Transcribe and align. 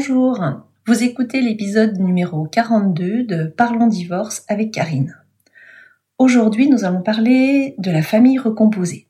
Bonjour, 0.00 0.42
vous 0.86 1.02
écoutez 1.02 1.42
l'épisode 1.42 1.98
numéro 1.98 2.46
42 2.46 3.24
de 3.24 3.44
Parlons 3.44 3.86
divorce 3.86 4.44
avec 4.48 4.70
Karine. 4.70 5.14
Aujourd'hui, 6.16 6.70
nous 6.70 6.86
allons 6.86 7.02
parler 7.02 7.74
de 7.76 7.90
la 7.90 8.00
famille 8.00 8.38
recomposée. 8.38 9.08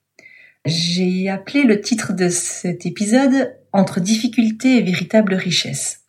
J'ai 0.64 1.28
appelé 1.28 1.62
le 1.62 1.80
titre 1.80 2.12
de 2.12 2.28
cet 2.28 2.86
épisode 2.86 3.56
Entre 3.72 4.00
difficultés 4.00 4.78
et 4.78 4.82
véritable 4.82 5.34
richesse. 5.34 6.00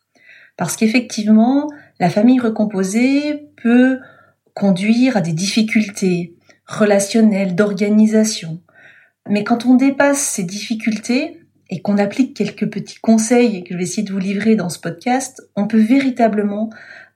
Parce 0.58 0.76
qu'effectivement, 0.76 1.70
la 2.00 2.10
famille 2.10 2.40
recomposée 2.40 3.50
peut 3.62 4.00
conduire 4.56 5.16
à 5.16 5.22
des 5.22 5.34
difficultés 5.34 6.34
relationnelles, 6.66 7.54
d'organisation. 7.54 8.64
Mais 9.30 9.44
quand 9.44 9.68
on 9.68 9.76
dépasse 9.76 10.22
ces 10.22 10.44
difficultés, 10.44 11.41
et 11.72 11.82
qu'on 11.82 11.98
applique 11.98 12.36
quelques 12.36 12.70
petits 12.70 13.00
conseils 13.00 13.64
que 13.64 13.74
je 13.74 13.78
vais 13.78 13.84
essayer 13.84 14.04
de 14.04 14.12
vous 14.12 14.20
livrer 14.20 14.56
dans 14.56 14.70
ce 14.70 14.78
podcast, 14.78 15.42
on 15.56 15.68
peut 15.68 15.80
véritablement 15.80 16.70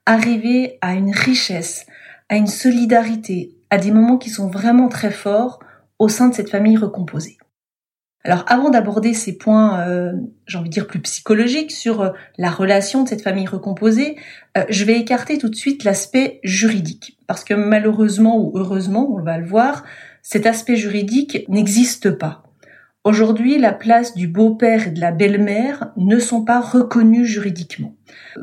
arriver 0.06 0.78
à 0.80 0.94
une 0.94 1.12
richesse, 1.12 1.86
à 2.30 2.36
une 2.36 2.46
solidarité, 2.46 3.54
à 3.70 3.76
des 3.76 3.90
moments 3.90 4.16
qui 4.16 4.30
sont 4.30 4.48
vraiment 4.48 4.88
très 4.88 5.10
forts 5.10 5.60
au 5.98 6.08
sein 6.08 6.28
de 6.28 6.34
cette 6.34 6.50
famille 6.50 6.76
recomposée. 6.76 7.36
Alors 8.24 8.44
avant 8.48 8.70
d'aborder 8.70 9.14
ces 9.14 9.38
points, 9.38 9.86
euh, 9.86 10.12
j'ai 10.46 10.58
envie 10.58 10.68
de 10.68 10.74
dire 10.74 10.88
plus 10.88 11.00
psychologiques 11.00 11.70
sur 11.70 12.00
euh, 12.00 12.10
la 12.38 12.50
relation 12.50 13.04
de 13.04 13.08
cette 13.08 13.22
famille 13.22 13.46
recomposée, 13.46 14.16
euh, 14.58 14.64
je 14.68 14.84
vais 14.84 14.98
écarter 14.98 15.38
tout 15.38 15.48
de 15.48 15.54
suite 15.54 15.84
l'aspect 15.84 16.40
juridique. 16.42 17.18
Parce 17.28 17.44
que 17.44 17.54
malheureusement 17.54 18.36
ou 18.38 18.52
heureusement, 18.56 19.08
on 19.12 19.22
va 19.22 19.38
le 19.38 19.46
voir, 19.46 19.84
cet 20.22 20.44
aspect 20.44 20.74
juridique 20.74 21.44
n'existe 21.48 22.10
pas. 22.10 22.45
Aujourd'hui, 23.06 23.56
la 23.60 23.72
place 23.72 24.16
du 24.16 24.26
beau-père 24.26 24.88
et 24.88 24.90
de 24.90 25.00
la 25.00 25.12
belle-mère 25.12 25.92
ne 25.96 26.18
sont 26.18 26.44
pas 26.44 26.60
reconnues 26.60 27.24
juridiquement. 27.24 27.94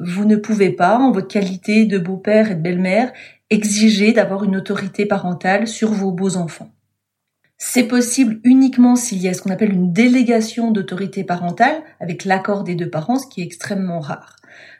Vous 0.01 0.23
ne 0.23 0.37
pouvez 0.37 0.69
pas, 0.69 0.99
en 0.99 1.11
votre 1.11 1.27
qualité 1.27 1.85
de 1.85 1.97
beau-père 1.97 2.49
et 2.49 2.55
de 2.55 2.61
belle-mère, 2.61 3.11
exiger 3.49 4.13
d'avoir 4.13 4.45
une 4.45 4.55
autorité 4.55 5.05
parentale 5.05 5.67
sur 5.67 5.91
vos 5.91 6.13
beaux-enfants. 6.13 6.71
C'est 7.57 7.89
possible 7.89 8.39
uniquement 8.45 8.95
s'il 8.95 9.17
y 9.17 9.27
a 9.27 9.33
ce 9.33 9.41
qu'on 9.41 9.51
appelle 9.51 9.73
une 9.73 9.91
délégation 9.91 10.71
d'autorité 10.71 11.25
parentale 11.25 11.83
avec 11.99 12.23
l'accord 12.23 12.63
des 12.63 12.75
deux 12.75 12.89
parents, 12.89 13.19
ce 13.19 13.27
qui 13.27 13.41
est 13.41 13.45
extrêmement 13.45 13.99
rare. 13.99 14.37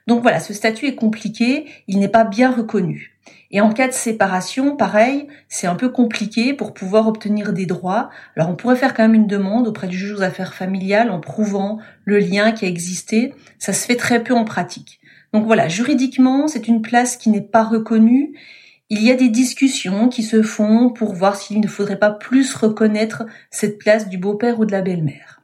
Donc 0.08 0.22
voilà, 0.22 0.40
ce 0.40 0.54
statut 0.54 0.86
est 0.86 0.96
compliqué, 0.96 1.66
il 1.90 2.00
n'est 2.00 2.08
pas 2.08 2.24
bien 2.24 2.54
reconnu. 2.54 3.13
Et 3.56 3.62
en 3.62 3.72
cas 3.72 3.88
de 3.88 3.94
séparation, 3.94 4.76
pareil, 4.76 5.28
c'est 5.48 5.68
un 5.68 5.76
peu 5.76 5.90
compliqué 5.90 6.56
pour 6.56 6.74
pouvoir 6.74 7.08
obtenir 7.08 7.54
des 7.54 7.68
droits. 7.68 8.10
Alors 8.36 8.50
on 8.50 8.56
pourrait 8.56 8.76
faire 8.76 8.96
quand 8.96 9.04
même 9.04 9.14
une 9.14 9.28
demande 9.28 9.68
auprès 9.68 9.88
du 9.88 9.96
juge 9.96 10.14
aux 10.14 10.24
affaires 10.24 10.56
familiales 10.56 11.12
en 11.12 11.20
prouvant 11.20 11.78
le 12.04 12.18
lien 12.18 12.52
qui 12.52 12.66
a 12.66 12.68
existé. 12.68 13.36
Ça 13.60 13.72
se 13.72 13.86
fait 13.86 13.96
très 13.96 14.24
peu 14.24 14.34
en 14.34 14.44
pratique. 14.44 15.00
Donc 15.34 15.46
voilà, 15.46 15.68
juridiquement, 15.68 16.48
c'est 16.48 16.68
une 16.68 16.82
place 16.82 17.16
qui 17.16 17.30
n'est 17.30 17.42
pas 17.42 17.64
reconnue. 17.64 18.34
Il 18.90 19.04
y 19.04 19.12
a 19.12 19.16
des 19.16 19.30
discussions 19.30 20.10
qui 20.10 20.24
se 20.24 20.42
font 20.42 20.90
pour 20.90 21.14
voir 21.14 21.36
s'il 21.36 21.62
ne 21.62 21.68
faudrait 21.68 22.00
pas 22.00 22.12
plus 22.12 22.56
reconnaître 22.56 23.24
cette 23.52 23.78
place 23.78 24.10
du 24.10 24.18
beau-père 24.18 24.60
ou 24.60 24.66
de 24.66 24.72
la 24.72 24.82
belle-mère. 24.82 25.44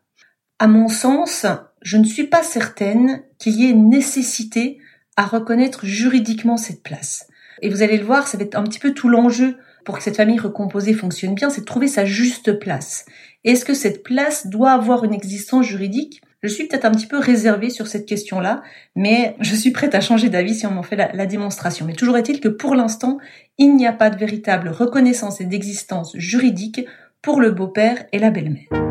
À 0.57 0.67
mon 0.67 0.87
sens, 0.87 1.45
je 1.83 1.97
ne 1.97 2.05
suis 2.05 2.25
pas 2.25 2.41
certaine 2.41 3.21
qu'il 3.37 3.53
y 3.53 3.69
ait 3.69 3.73
nécessité 3.73 4.79
à 5.15 5.25
reconnaître 5.25 5.85
juridiquement 5.85 6.57
cette 6.57 6.81
place. 6.81 7.27
Et 7.61 7.69
vous 7.69 7.81
allez 7.81 7.97
le 7.97 8.05
voir, 8.05 8.27
ça 8.27 8.37
va 8.37 8.43
être 8.43 8.55
un 8.55 8.63
petit 8.63 8.79
peu 8.79 8.93
tout 8.93 9.09
l'enjeu 9.09 9.57
pour 9.85 9.97
que 9.97 10.03
cette 10.03 10.17
famille 10.17 10.39
recomposée 10.39 10.93
fonctionne 10.93 11.35
bien, 11.35 11.49
c'est 11.49 11.61
de 11.61 11.65
trouver 11.65 11.87
sa 11.87 12.05
juste 12.05 12.59
place. 12.59 13.05
Est-ce 13.43 13.65
que 13.65 13.73
cette 13.73 14.03
place 14.03 14.47
doit 14.47 14.71
avoir 14.71 15.03
une 15.03 15.13
existence 15.13 15.65
juridique? 15.65 16.21
Je 16.41 16.47
suis 16.47 16.67
peut-être 16.67 16.85
un 16.85 16.91
petit 16.91 17.07
peu 17.07 17.17
réservée 17.17 17.69
sur 17.69 17.87
cette 17.87 18.05
question-là, 18.05 18.61
mais 18.95 19.35
je 19.39 19.55
suis 19.55 19.71
prête 19.71 19.95
à 19.95 20.01
changer 20.01 20.29
d'avis 20.29 20.55
si 20.55 20.65
on 20.65 20.71
m'en 20.71 20.83
fait 20.83 20.95
la, 20.95 21.11
la 21.13 21.25
démonstration. 21.25 21.85
Mais 21.85 21.93
toujours 21.93 22.17
est-il 22.17 22.39
que 22.39 22.47
pour 22.47 22.75
l'instant, 22.75 23.17
il 23.57 23.75
n'y 23.75 23.87
a 23.87 23.93
pas 23.93 24.09
de 24.09 24.17
véritable 24.17 24.69
reconnaissance 24.69 25.41
et 25.41 25.45
d'existence 25.45 26.15
juridique 26.15 26.85
pour 27.21 27.41
le 27.41 27.51
beau-père 27.51 28.05
et 28.13 28.19
la 28.19 28.31
belle-mère. 28.31 28.88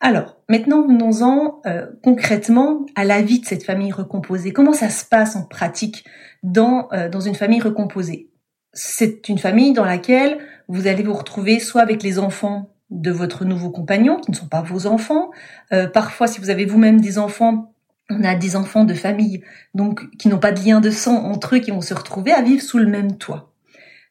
Alors, 0.00 0.36
maintenant 0.48 0.86
venons-en 0.86 1.60
euh, 1.66 1.86
concrètement 2.02 2.86
à 2.94 3.04
la 3.04 3.20
vie 3.20 3.40
de 3.40 3.46
cette 3.46 3.64
famille 3.64 3.92
recomposée. 3.92 4.52
Comment 4.52 4.72
ça 4.72 4.88
se 4.88 5.04
passe 5.04 5.36
en 5.36 5.44
pratique 5.44 6.04
dans, 6.42 6.88
euh, 6.92 7.10
dans 7.10 7.20
une 7.20 7.34
famille 7.34 7.60
recomposée? 7.60 8.30
C'est 8.72 9.28
une 9.28 9.38
famille 9.38 9.74
dans 9.74 9.84
laquelle 9.84 10.38
vous 10.68 10.86
allez 10.86 11.02
vous 11.02 11.12
retrouver 11.12 11.60
soit 11.60 11.82
avec 11.82 12.02
les 12.02 12.18
enfants 12.18 12.70
de 12.88 13.10
votre 13.10 13.44
nouveau 13.44 13.70
compagnon, 13.70 14.16
qui 14.16 14.30
ne 14.30 14.36
sont 14.36 14.48
pas 14.48 14.62
vos 14.62 14.86
enfants. 14.86 15.30
Euh, 15.72 15.86
parfois, 15.86 16.26
si 16.26 16.40
vous 16.40 16.50
avez 16.50 16.64
vous-même 16.64 17.00
des 17.00 17.18
enfants, 17.18 17.74
on 18.08 18.24
a 18.24 18.34
des 18.34 18.56
enfants 18.56 18.84
de 18.84 18.94
famille, 18.94 19.42
donc 19.74 20.10
qui 20.16 20.28
n'ont 20.28 20.38
pas 20.38 20.52
de 20.52 20.64
lien 20.64 20.80
de 20.80 20.90
sang 20.90 21.24
entre 21.26 21.56
eux, 21.56 21.58
qui 21.58 21.70
vont 21.70 21.82
se 21.82 21.94
retrouver 21.94 22.32
à 22.32 22.42
vivre 22.42 22.62
sous 22.62 22.78
le 22.78 22.86
même 22.86 23.18
toit. 23.18 23.52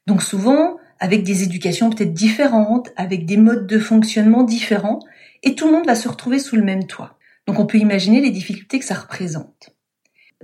Donc 0.08 0.22
souvent, 0.22 0.78
avec 1.00 1.24
des 1.24 1.44
éducations 1.44 1.90
peut-être 1.90 2.14
différentes, 2.14 2.90
avec 2.96 3.26
des 3.26 3.38
modes 3.38 3.68
de 3.68 3.80
fonctionnement 3.80 4.44
différents, 4.44 5.00
et 5.44 5.56
tout 5.56 5.68
le 5.68 5.74
monde 5.74 5.86
va 5.86 5.96
se 5.96 6.08
retrouver 6.08 6.40
sous 6.40 6.56
le 6.56 6.64
même 6.64 6.88
toit. 6.88 7.18
Donc 7.48 7.60
on 7.60 7.66
peut 7.66 7.78
imaginer 7.78 8.22
les 8.22 8.32
difficultés 8.32 8.80
que 8.80 8.86
ça 8.86 8.96
représente. 8.96 9.72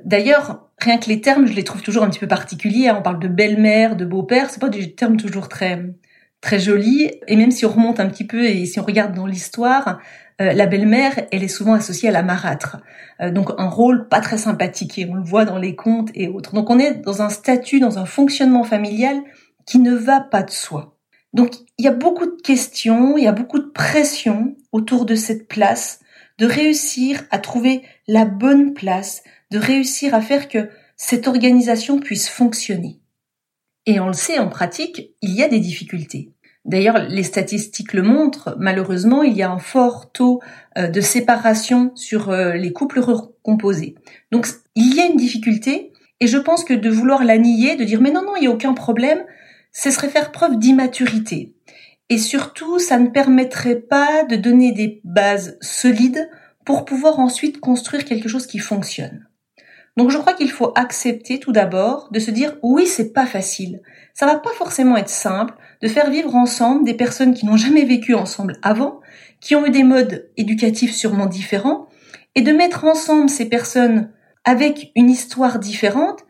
D'ailleurs, 0.03 0.69
rien 0.79 0.97
que 0.97 1.07
les 1.07 1.21
termes, 1.21 1.47
je 1.47 1.53
les 1.53 1.63
trouve 1.63 1.81
toujours 1.81 2.03
un 2.03 2.09
petit 2.09 2.19
peu 2.19 2.27
particuliers. 2.27 2.89
Hein. 2.89 2.97
On 2.99 3.01
parle 3.01 3.19
de 3.19 3.27
belle-mère, 3.27 3.95
de 3.95 4.05
beau-père, 4.05 4.49
c'est 4.49 4.59
pas 4.59 4.69
des 4.69 4.93
termes 4.93 5.17
toujours 5.17 5.47
très 5.47 5.81
très 6.41 6.59
jolis. 6.59 7.11
Et 7.27 7.35
même 7.35 7.51
si 7.51 7.65
on 7.65 7.69
remonte 7.69 7.99
un 7.99 8.07
petit 8.07 8.25
peu 8.25 8.43
et 8.43 8.65
si 8.65 8.79
on 8.79 8.83
regarde 8.83 9.15
dans 9.15 9.25
l'histoire, 9.25 9.99
euh, 10.41 10.53
la 10.53 10.65
belle-mère, 10.65 11.27
elle 11.31 11.43
est 11.43 11.47
souvent 11.47 11.73
associée 11.73 12.09
à 12.09 12.11
la 12.11 12.23
marâtre. 12.23 12.77
Euh, 13.21 13.31
donc 13.31 13.51
un 13.57 13.69
rôle 13.69 14.07
pas 14.07 14.19
très 14.19 14.37
sympathique 14.37 14.99
et 14.99 15.07
on 15.09 15.15
le 15.15 15.23
voit 15.23 15.45
dans 15.45 15.57
les 15.57 15.75
contes 15.75 16.09
et 16.13 16.27
autres. 16.27 16.53
Donc 16.53 16.69
on 16.69 16.77
est 16.77 16.95
dans 16.95 17.21
un 17.21 17.29
statut, 17.29 17.79
dans 17.79 17.97
un 17.99 18.05
fonctionnement 18.05 18.63
familial 18.63 19.21
qui 19.65 19.79
ne 19.79 19.95
va 19.95 20.19
pas 20.19 20.43
de 20.43 20.51
soi. 20.51 20.94
Donc 21.35 21.53
il 21.77 21.83
y 21.83 21.89
a 21.89 21.93
beaucoup 21.93 22.25
de 22.25 22.41
questions, 22.41 23.17
il 23.17 23.25
y 23.25 23.27
a 23.27 23.33
beaucoup 23.33 23.59
de 23.59 23.69
pression 23.69 24.55
autour 24.71 25.05
de 25.05 25.15
cette 25.15 25.49
place, 25.49 25.99
de 26.37 26.45
réussir 26.45 27.23
à 27.29 27.39
trouver 27.39 27.83
la 28.07 28.23
bonne 28.23 28.73
place, 28.73 29.21
de 29.51 29.57
réussir 29.57 30.15
à 30.15 30.21
faire 30.21 30.47
que 30.47 30.69
cette 30.95 31.27
organisation 31.27 31.99
puisse 31.99 32.29
fonctionner. 32.29 33.01
Et 33.85 33.99
on 33.99 34.07
le 34.07 34.13
sait 34.13 34.39
en 34.39 34.47
pratique, 34.47 35.11
il 35.21 35.31
y 35.31 35.43
a 35.43 35.49
des 35.49 35.59
difficultés. 35.59 36.31
D'ailleurs, 36.63 36.99
les 37.09 37.23
statistiques 37.23 37.93
le 37.93 38.01
montrent, 38.01 38.55
malheureusement, 38.57 39.21
il 39.21 39.33
y 39.33 39.43
a 39.43 39.51
un 39.51 39.59
fort 39.59 40.13
taux 40.13 40.39
euh, 40.77 40.87
de 40.87 41.01
séparation 41.01 41.91
sur 41.95 42.29
euh, 42.29 42.53
les 42.53 42.71
couples 42.71 43.01
recomposés. 43.01 43.95
Donc, 44.31 44.47
il 44.73 44.95
y 44.95 45.01
a 45.01 45.05
une 45.05 45.17
difficulté, 45.17 45.91
et 46.21 46.27
je 46.27 46.37
pense 46.37 46.63
que 46.63 46.73
de 46.73 46.89
vouloir 46.89 47.23
la 47.25 47.37
nier, 47.37 47.75
de 47.75 47.83
dire 47.83 48.01
mais 48.01 48.11
non, 48.11 48.23
non, 48.23 48.35
il 48.37 48.41
n'y 48.41 48.47
a 48.47 48.51
aucun 48.51 48.73
problème, 48.73 49.23
ce 49.75 49.91
serait 49.91 50.09
faire 50.09 50.31
preuve 50.31 50.57
d'immaturité. 50.57 51.53
Et 52.09 52.17
surtout, 52.17 52.79
ça 52.79 52.97
ne 52.97 53.09
permettrait 53.09 53.81
pas 53.81 54.23
de 54.23 54.37
donner 54.37 54.71
des 54.71 55.01
bases 55.03 55.57
solides 55.59 56.29
pour 56.63 56.85
pouvoir 56.85 57.19
ensuite 57.19 57.59
construire 57.59 58.05
quelque 58.05 58.29
chose 58.29 58.47
qui 58.47 58.59
fonctionne. 58.59 59.27
Donc 59.97 60.11
je 60.11 60.17
crois 60.17 60.33
qu'il 60.33 60.51
faut 60.51 60.71
accepter 60.75 61.39
tout 61.39 61.51
d'abord 61.51 62.09
de 62.11 62.19
se 62.19 62.31
dire 62.31 62.55
oui, 62.63 62.87
c'est 62.87 63.11
pas 63.11 63.25
facile. 63.25 63.81
Ça 64.13 64.25
va 64.25 64.35
pas 64.35 64.51
forcément 64.51 64.97
être 64.97 65.09
simple 65.09 65.53
de 65.81 65.87
faire 65.89 66.09
vivre 66.09 66.35
ensemble 66.35 66.85
des 66.85 66.93
personnes 66.93 67.33
qui 67.33 67.45
n'ont 67.45 67.57
jamais 67.57 67.83
vécu 67.83 68.13
ensemble 68.15 68.57
avant, 68.61 69.01
qui 69.41 69.55
ont 69.55 69.65
eu 69.65 69.71
des 69.71 69.83
modes 69.83 70.29
éducatifs 70.37 70.95
sûrement 70.95 71.27
différents, 71.27 71.87
et 72.35 72.41
de 72.41 72.51
mettre 72.53 72.85
ensemble 72.85 73.29
ces 73.29 73.49
personnes 73.49 74.11
avec 74.45 74.91
une 74.95 75.09
histoire 75.09 75.59
différente, 75.59 76.25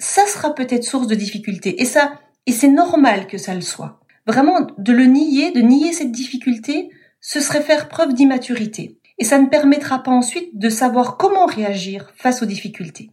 ça 0.00 0.26
sera 0.26 0.54
peut-être 0.54 0.84
source 0.84 1.06
de 1.06 1.14
difficultés. 1.14 1.80
Et 1.80 1.84
ça, 1.84 2.12
et 2.48 2.52
c'est 2.52 2.68
normal 2.68 3.26
que 3.26 3.36
ça 3.36 3.54
le 3.54 3.60
soit. 3.60 4.00
Vraiment, 4.26 4.66
de 4.78 4.92
le 4.94 5.04
nier, 5.04 5.50
de 5.52 5.60
nier 5.60 5.92
cette 5.92 6.12
difficulté, 6.12 6.88
ce 7.20 7.40
serait 7.40 7.60
faire 7.60 7.88
preuve 7.88 8.14
d'immaturité. 8.14 8.98
Et 9.18 9.24
ça 9.24 9.38
ne 9.38 9.48
permettra 9.48 10.02
pas 10.02 10.12
ensuite 10.12 10.58
de 10.58 10.70
savoir 10.70 11.18
comment 11.18 11.44
réagir 11.44 12.10
face 12.16 12.42
aux 12.42 12.46
difficultés. 12.46 13.10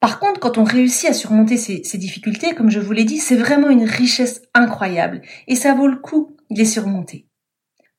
Par 0.00 0.18
contre, 0.18 0.40
quand 0.40 0.58
on 0.58 0.64
réussit 0.64 1.08
à 1.08 1.12
surmonter 1.12 1.56
ces, 1.56 1.98
difficultés, 1.98 2.56
comme 2.56 2.68
je 2.68 2.80
vous 2.80 2.90
l'ai 2.90 3.04
dit, 3.04 3.18
c'est 3.18 3.36
vraiment 3.36 3.70
une 3.70 3.84
richesse 3.84 4.42
incroyable. 4.54 5.22
Et 5.46 5.54
ça 5.54 5.72
vaut 5.74 5.86
le 5.86 5.98
coup 5.98 6.36
de 6.50 6.58
les 6.58 6.64
surmonter. 6.64 7.28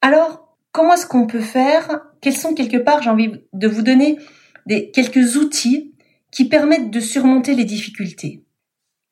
Alors, 0.02 0.58
comment 0.74 0.96
est-ce 0.96 1.08
qu'on 1.08 1.26
peut 1.26 1.40
faire? 1.40 2.02
Quels 2.20 2.36
sont 2.36 2.54
quelque 2.54 2.78
part, 2.78 3.02
j'ai 3.02 3.10
envie 3.10 3.32
de 3.54 3.68
vous 3.70 3.82
donner 3.82 4.18
des, 4.66 4.92
quelques 4.92 5.38
outils 5.38 5.96
qui 6.32 6.50
permettent 6.50 6.92
de 6.92 7.00
surmonter 7.00 7.56
les 7.56 7.64
difficultés. 7.64 8.44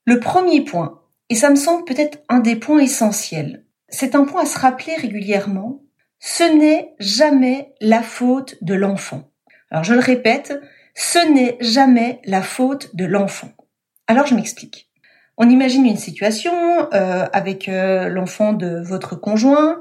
Le 0.05 0.19
premier 0.19 0.65
point, 0.65 1.02
et 1.33 1.35
ça 1.35 1.49
me 1.49 1.55
semble 1.55 1.83
peut-être 1.85 2.19
un 2.29 2.41
des 2.41 2.55
points 2.55 2.77
essentiels. 2.77 3.65
C'est 3.89 4.13
un 4.13 4.23
point 4.23 4.43
à 4.43 4.45
se 4.45 4.59
rappeler 4.59 4.93
régulièrement. 4.95 5.81
Ce 6.19 6.43
n'est 6.43 6.93
jamais 6.99 7.73
la 7.81 8.03
faute 8.03 8.63
de 8.63 8.75
l'enfant. 8.75 9.31
Alors 9.71 9.83
je 9.83 9.95
le 9.95 9.99
répète, 9.99 10.53
ce 10.93 11.17
n'est 11.33 11.57
jamais 11.59 12.21
la 12.25 12.43
faute 12.43 12.95
de 12.95 13.05
l'enfant. 13.05 13.49
Alors 14.05 14.27
je 14.27 14.35
m'explique. 14.35 14.91
On 15.35 15.49
imagine 15.49 15.87
une 15.87 15.97
situation 15.97 16.53
euh, 16.93 17.25
avec 17.33 17.67
euh, 17.67 18.09
l'enfant 18.09 18.53
de 18.53 18.83
votre 18.83 19.15
conjoint 19.15 19.79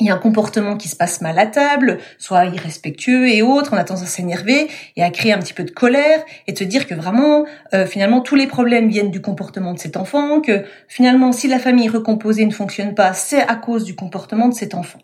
il 0.00 0.06
y 0.06 0.10
a 0.10 0.14
un 0.14 0.18
comportement 0.18 0.76
qui 0.76 0.88
se 0.88 0.96
passe 0.96 1.20
mal 1.20 1.38
à 1.38 1.46
table, 1.46 1.98
soit 2.18 2.44
irrespectueux 2.46 3.28
et 3.28 3.42
autres, 3.42 3.72
on 3.72 3.76
a 3.76 3.84
tendance 3.84 4.04
à 4.04 4.06
s'énerver 4.06 4.68
et 4.96 5.02
à 5.02 5.10
créer 5.10 5.32
un 5.32 5.38
petit 5.38 5.54
peu 5.54 5.64
de 5.64 5.70
colère 5.70 6.24
et 6.46 6.54
te 6.54 6.62
dire 6.62 6.86
que 6.86 6.94
vraiment, 6.94 7.46
euh, 7.74 7.84
finalement, 7.84 8.20
tous 8.20 8.36
les 8.36 8.46
problèmes 8.46 8.88
viennent 8.88 9.10
du 9.10 9.20
comportement 9.20 9.74
de 9.74 9.78
cet 9.78 9.96
enfant, 9.96 10.40
que 10.40 10.64
finalement, 10.86 11.32
si 11.32 11.48
la 11.48 11.58
famille 11.58 11.88
recomposée 11.88 12.46
ne 12.46 12.52
fonctionne 12.52 12.94
pas, 12.94 13.12
c'est 13.12 13.40
à 13.40 13.56
cause 13.56 13.84
du 13.84 13.96
comportement 13.96 14.48
de 14.48 14.54
cet 14.54 14.74
enfant. 14.74 15.00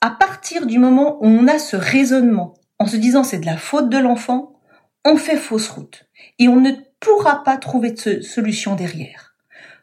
À 0.00 0.10
partir 0.10 0.66
du 0.66 0.78
moment 0.78 1.18
où 1.20 1.26
on 1.26 1.48
a 1.48 1.58
ce 1.58 1.76
raisonnement, 1.76 2.54
en 2.78 2.86
se 2.86 2.96
disant 2.96 3.24
c'est 3.24 3.38
de 3.38 3.46
la 3.46 3.56
faute 3.56 3.88
de 3.88 3.98
l'enfant, 3.98 4.60
on 5.04 5.16
fait 5.16 5.36
fausse 5.36 5.68
route 5.68 6.04
et 6.38 6.48
on 6.48 6.60
ne 6.60 6.72
pourra 7.00 7.42
pas 7.42 7.56
trouver 7.56 7.92
de 7.92 8.20
solution 8.20 8.76
derrière. 8.76 9.34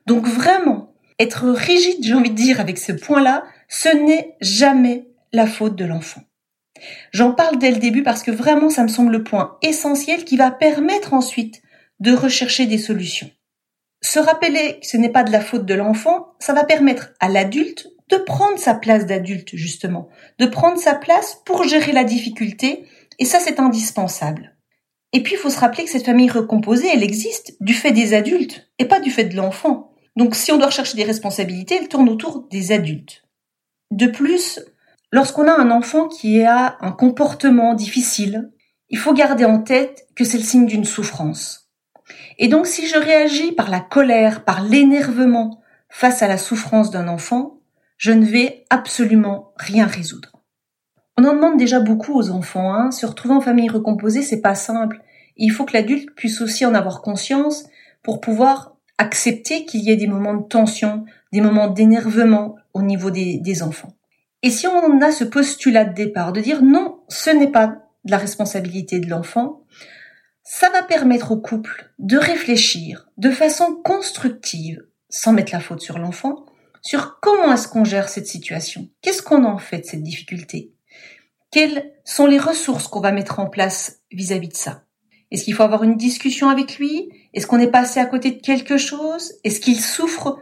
Donc 0.06 0.28
vraiment, 0.28 0.94
être 1.20 1.50
rigide, 1.50 1.98
j'ai 2.02 2.14
envie 2.14 2.32
de 2.32 2.36
dire, 2.36 2.60
avec 2.60 2.78
ce 2.78 2.92
point-là, 2.92 3.44
ce 3.74 3.90
n'est 3.90 4.36
jamais 4.40 5.08
la 5.32 5.48
faute 5.48 5.76
de 5.76 5.84
l'enfant. 5.84 6.22
J'en 7.12 7.34
parle 7.34 7.58
dès 7.58 7.72
le 7.72 7.80
début 7.80 8.04
parce 8.04 8.22
que 8.22 8.30
vraiment 8.30 8.70
ça 8.70 8.84
me 8.84 8.88
semble 8.88 9.12
le 9.12 9.24
point 9.24 9.58
essentiel 9.64 10.26
qui 10.26 10.38
va 10.38 10.52
permettre 10.52 11.16
ensuite 11.16 11.64
de 12.00 12.14
rechercher 12.14 12.68
des 12.68 12.78
solutions. 12.78 13.32
Se 14.00 14.20
rappeler 14.20 14.80
que 14.80 14.86
ce 14.86 14.98
n'est 14.98 15.10
pas 15.10 15.24
de 15.24 15.32
la 15.32 15.42
faute 15.42 15.66
de 15.66 15.74
l'enfant, 15.74 16.36
ça 16.38 16.54
va 16.54 16.66
permettre 16.66 17.14
à 17.20 17.30
l'adulte 17.30 17.88
de 18.10 18.18
prendre 18.18 18.60
sa 18.60 18.76
place 18.76 19.08
d'adulte 19.08 19.56
justement, 19.56 20.08
de 20.38 20.46
prendre 20.46 20.78
sa 20.78 20.94
place 20.94 21.42
pour 21.44 21.64
gérer 21.64 21.94
la 21.94 22.04
difficulté, 22.04 22.86
et 23.18 23.26
ça 23.26 23.40
c'est 23.40 23.60
indispensable. 23.60 24.56
Et 25.14 25.24
puis 25.24 25.34
il 25.34 25.40
faut 25.40 25.50
se 25.50 25.60
rappeler 25.60 25.86
que 25.86 25.90
cette 25.90 26.06
famille 26.06 26.30
recomposée, 26.30 26.90
elle 26.94 27.04
existe 27.04 27.56
du 27.60 27.74
fait 27.74 27.92
des 27.92 28.14
adultes 28.14 28.70
et 28.78 28.86
pas 28.86 29.00
du 29.00 29.10
fait 29.10 29.26
de 29.26 29.36
l'enfant. 29.36 29.96
Donc 30.16 30.36
si 30.36 30.52
on 30.52 30.58
doit 30.58 30.68
rechercher 30.68 30.96
des 30.96 31.06
responsabilités, 31.06 31.80
elle 31.82 31.88
tourne 31.88 32.10
autour 32.10 32.48
des 32.52 32.72
adultes. 32.72 33.24
De 33.94 34.08
plus, 34.08 34.60
lorsqu'on 35.12 35.48
a 35.48 35.54
un 35.54 35.70
enfant 35.70 36.08
qui 36.08 36.42
a 36.42 36.78
un 36.82 36.92
comportement 36.92 37.76
difficile, 37.76 38.52
il 38.90 38.98
faut 38.98 39.14
garder 39.14 39.46
en 39.46 39.60
tête 39.60 40.08
que 40.16 40.24
c'est 40.24 40.40
le 40.40 40.44
signe 40.44 40.66
d'une 40.66 40.84
souffrance. 40.84 41.70
Et 42.40 42.48
donc 42.48 42.66
si 42.66 42.88
je 42.88 42.98
réagis 42.98 43.52
par 43.52 43.70
la 43.70 43.80
colère, 43.80 44.46
par 44.46 44.64
l'énervement 44.64 45.62
face 45.90 46.24
à 46.24 46.28
la 46.28 46.40
souffrance 46.40 46.90
d'un 46.90 47.08
enfant, 47.08 47.60
je 47.98 48.12
ne 48.12 48.26
vais 48.26 48.66
absolument 48.72 49.54
rien 49.58 49.86
résoudre. 49.86 50.32
On 51.16 51.24
en 51.26 51.36
demande 51.36 51.58
déjà 51.58 51.80
beaucoup 51.80 52.18
aux 52.18 52.32
enfants, 52.32 52.74
hein. 52.74 52.90
se 52.90 53.06
retrouver 53.06 53.36
en 53.36 53.42
famille 53.42 53.70
recomposée, 53.70 54.24
c'est 54.24 54.42
pas 54.42 54.56
simple. 54.56 55.04
il 55.38 55.52
faut 55.52 55.66
que 55.66 55.74
l'adulte 55.74 56.16
puisse 56.16 56.42
aussi 56.42 56.66
en 56.66 56.74
avoir 56.74 57.04
conscience 57.04 57.66
pour 58.02 58.22
pouvoir 58.22 58.76
accepter 58.98 59.66
qu'il 59.66 59.82
y 59.82 59.92
ait 59.92 59.98
des 59.98 60.08
moments 60.08 60.34
de 60.34 60.48
tension, 60.48 61.06
des 61.34 61.42
moments 61.42 61.68
d'énervement 61.68 62.56
au 62.74 62.84
niveau 62.84 63.10
des, 63.10 63.64
enfants. 63.64 63.98
Et 64.44 64.52
si 64.52 64.68
on 64.68 65.02
a 65.02 65.12
ce 65.12 65.24
postulat 65.24 65.84
de 65.84 65.94
départ 65.94 66.32
de 66.32 66.40
dire 66.40 66.62
non, 66.62 67.00
ce 67.10 67.32
n'est 67.32 67.52
pas 67.52 67.68
de 68.06 68.12
la 68.12 68.18
responsabilité 68.18 69.00
de 69.00 69.10
l'enfant, 69.10 69.66
ça 70.44 70.70
va 70.70 70.84
permettre 70.84 71.32
au 71.32 71.38
couple 71.38 71.92
de 71.98 72.18
réfléchir 72.18 73.10
de 73.18 73.32
façon 73.32 73.82
constructive, 73.84 74.86
sans 75.10 75.34
mettre 75.34 75.54
la 75.54 75.60
faute 75.60 75.82
sur 75.82 75.98
l'enfant, 75.98 76.46
sur 76.84 77.20
comment 77.20 77.54
est-ce 77.54 77.68
qu'on 77.68 77.86
gère 77.86 78.10
cette 78.10 78.28
situation, 78.28 78.90
qu'est-ce 79.02 79.24
qu'on 79.24 79.44
en 79.44 79.58
fait 79.58 79.80
de 79.80 79.86
cette 79.86 80.04
difficulté, 80.04 80.74
quelles 81.52 81.94
sont 82.04 82.28
les 82.28 82.40
ressources 82.40 82.88
qu'on 82.88 83.00
va 83.00 83.12
mettre 83.12 83.40
en 83.40 83.48
place 83.48 84.02
vis-à-vis 84.12 84.50
de 84.50 84.56
ça? 84.56 84.84
Est-ce 85.32 85.46
qu'il 85.46 85.56
faut 85.56 85.64
avoir 85.64 85.84
une 85.84 85.98
discussion 85.98 86.50
avec 86.50 86.78
lui? 86.78 87.10
Est-ce 87.34 87.48
qu'on 87.48 87.60
est 87.60 87.72
passé 87.72 88.00
à 88.00 88.06
côté 88.06 88.32
de 88.32 88.42
quelque 88.42 88.78
chose? 88.78 89.34
Est-ce 89.44 89.60
qu'il 89.62 89.80
souffre 89.80 90.38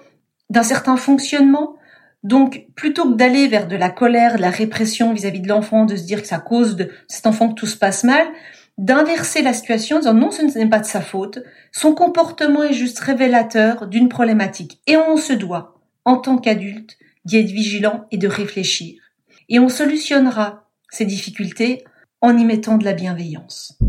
d'un 0.52 0.64
certain 0.64 0.98
fonctionnement. 0.98 1.78
Donc, 2.24 2.68
plutôt 2.76 3.10
que 3.10 3.16
d'aller 3.16 3.48
vers 3.48 3.68
de 3.68 3.78
la 3.78 3.90
colère, 3.90 4.36
de 4.36 4.42
la 4.42 4.50
répression 4.50 5.14
vis-à-vis 5.14 5.40
de 5.40 5.48
l'enfant, 5.48 5.86
de 5.86 5.96
se 5.96 6.04
dire 6.04 6.22
que 6.22 6.28
c'est 6.28 6.36
à 6.36 6.40
cause 6.40 6.76
de 6.76 6.92
cet 7.08 7.26
enfant 7.26 7.50
que 7.50 7.54
tout 7.54 7.68
se 7.68 7.78
passe 7.78 8.04
mal, 8.04 8.28
d'inverser 8.78 9.42
la 9.42 9.54
situation 9.54 9.96
en 9.96 10.00
disant 10.02 10.14
non, 10.14 10.30
ce 10.30 10.42
n'est 10.44 10.70
pas 10.70 10.80
de 10.80 10.86
sa 10.86 11.00
faute. 11.00 11.40
Son 11.72 11.96
comportement 11.96 12.64
est 12.64 12.74
juste 12.74 13.00
révélateur 13.00 13.88
d'une 13.88 14.10
problématique. 14.10 14.82
Et 14.88 14.98
on 14.98 15.16
se 15.16 15.32
doit, 15.32 15.80
en 16.04 16.18
tant 16.18 16.38
qu'adulte, 16.38 16.98
d'y 17.24 17.38
être 17.38 17.52
vigilant 17.52 18.06
et 18.12 18.18
de 18.18 18.28
réfléchir. 18.28 19.02
Et 19.48 19.60
on 19.60 19.70
solutionnera 19.70 20.70
ces 20.90 21.06
difficultés 21.06 21.86
en 22.20 22.38
y 22.38 22.44
mettant 22.44 22.78
de 22.78 22.84
la 22.84 22.94
bienveillance. 22.94 23.80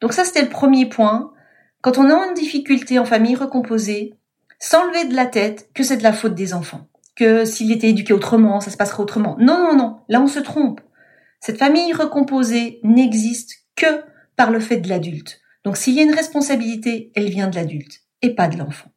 Donc 0.00 0.12
ça, 0.12 0.24
c'était 0.24 0.42
le 0.42 0.48
premier 0.48 0.86
point. 0.86 1.32
Quand 1.82 1.98
on 1.98 2.08
est 2.08 2.12
en 2.12 2.32
difficulté 2.32 2.98
en 2.98 3.04
famille 3.04 3.34
recomposée, 3.34 4.14
s'enlever 4.58 5.06
de 5.06 5.14
la 5.14 5.26
tête 5.26 5.70
que 5.74 5.82
c'est 5.82 5.96
de 5.96 6.02
la 6.02 6.12
faute 6.12 6.34
des 6.34 6.52
enfants, 6.52 6.88
que 7.16 7.44
s'il 7.44 7.72
était 7.72 7.88
éduqué 7.88 8.12
autrement, 8.12 8.60
ça 8.60 8.70
se 8.70 8.76
passerait 8.76 9.02
autrement. 9.02 9.36
Non, 9.38 9.58
non, 9.58 9.76
non, 9.76 10.00
là 10.08 10.20
on 10.20 10.26
se 10.26 10.40
trompe. 10.40 10.80
Cette 11.40 11.58
famille 11.58 11.92
recomposée 11.94 12.80
n'existe 12.82 13.64
que 13.76 14.02
par 14.36 14.50
le 14.50 14.60
fait 14.60 14.76
de 14.76 14.88
l'adulte. 14.88 15.40
Donc 15.64 15.76
s'il 15.76 15.94
y 15.94 16.00
a 16.00 16.04
une 16.04 16.14
responsabilité, 16.14 17.12
elle 17.14 17.30
vient 17.30 17.48
de 17.48 17.56
l'adulte 17.56 18.02
et 18.20 18.34
pas 18.34 18.48
de 18.48 18.58
l'enfant. 18.58 18.90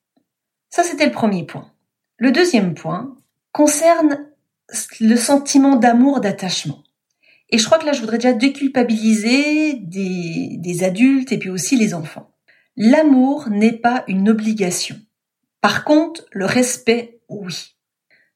Ça, 0.69 0.83
c'était 0.83 1.05
le 1.05 1.11
premier 1.11 1.45
point. 1.45 1.71
Le 2.17 2.31
deuxième 2.31 2.73
point 2.73 3.15
concerne 3.51 4.27
le 4.99 5.15
sentiment 5.15 5.75
d'amour, 5.75 6.19
d'attachement. 6.19 6.83
Et 7.49 7.57
je 7.57 7.65
crois 7.65 7.77
que 7.77 7.85
là, 7.85 7.93
je 7.93 8.01
voudrais 8.01 8.17
déjà 8.17 8.33
déculpabiliser 8.33 9.75
des 9.75 10.83
adultes 10.83 11.31
et 11.31 11.37
puis 11.37 11.49
aussi 11.49 11.77
les 11.77 11.93
enfants. 11.93 12.32
L'amour 12.75 13.49
n'est 13.49 13.77
pas 13.77 14.03
une 14.07 14.29
obligation. 14.29 14.95
Par 15.61 15.83
contre, 15.83 16.25
le 16.31 16.45
respect, 16.45 17.19
oui. 17.29 17.75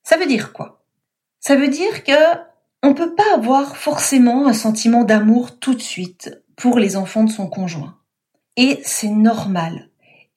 Ça 0.04 0.18
veut 0.18 0.28
dire 0.28 0.54
quoi? 0.54 0.86
Ça 1.40 1.56
veut 1.56 1.70
dire 1.70 2.04
que 2.04 2.14
on 2.84 2.94
peut 2.94 3.16
pas 3.16 3.34
avoir 3.34 3.76
forcément 3.76 4.48
un 4.48 4.54
sentiment 4.54 5.04
d'amour 5.04 5.60
tout 5.60 5.74
de 5.74 5.82
suite 5.82 6.42
pour 6.56 6.78
les 6.78 6.96
enfants 6.96 7.24
de 7.24 7.32
son 7.32 7.48
conjoint. 7.48 7.98
Et 8.56 8.80
c'est 8.84 9.10
normal. 9.10 9.90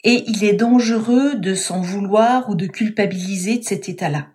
Et 0.03 0.25
il 0.27 0.45
est 0.45 0.55
dangereux 0.55 1.35
de 1.35 1.55
s'en 1.55 1.83
vouloir 1.83 2.49
ou 2.49 2.55
de 2.55 2.67
culpabiliser 2.67 3.59
de 3.59 3.65
cet 3.65 3.89
état-là. 3.89 4.29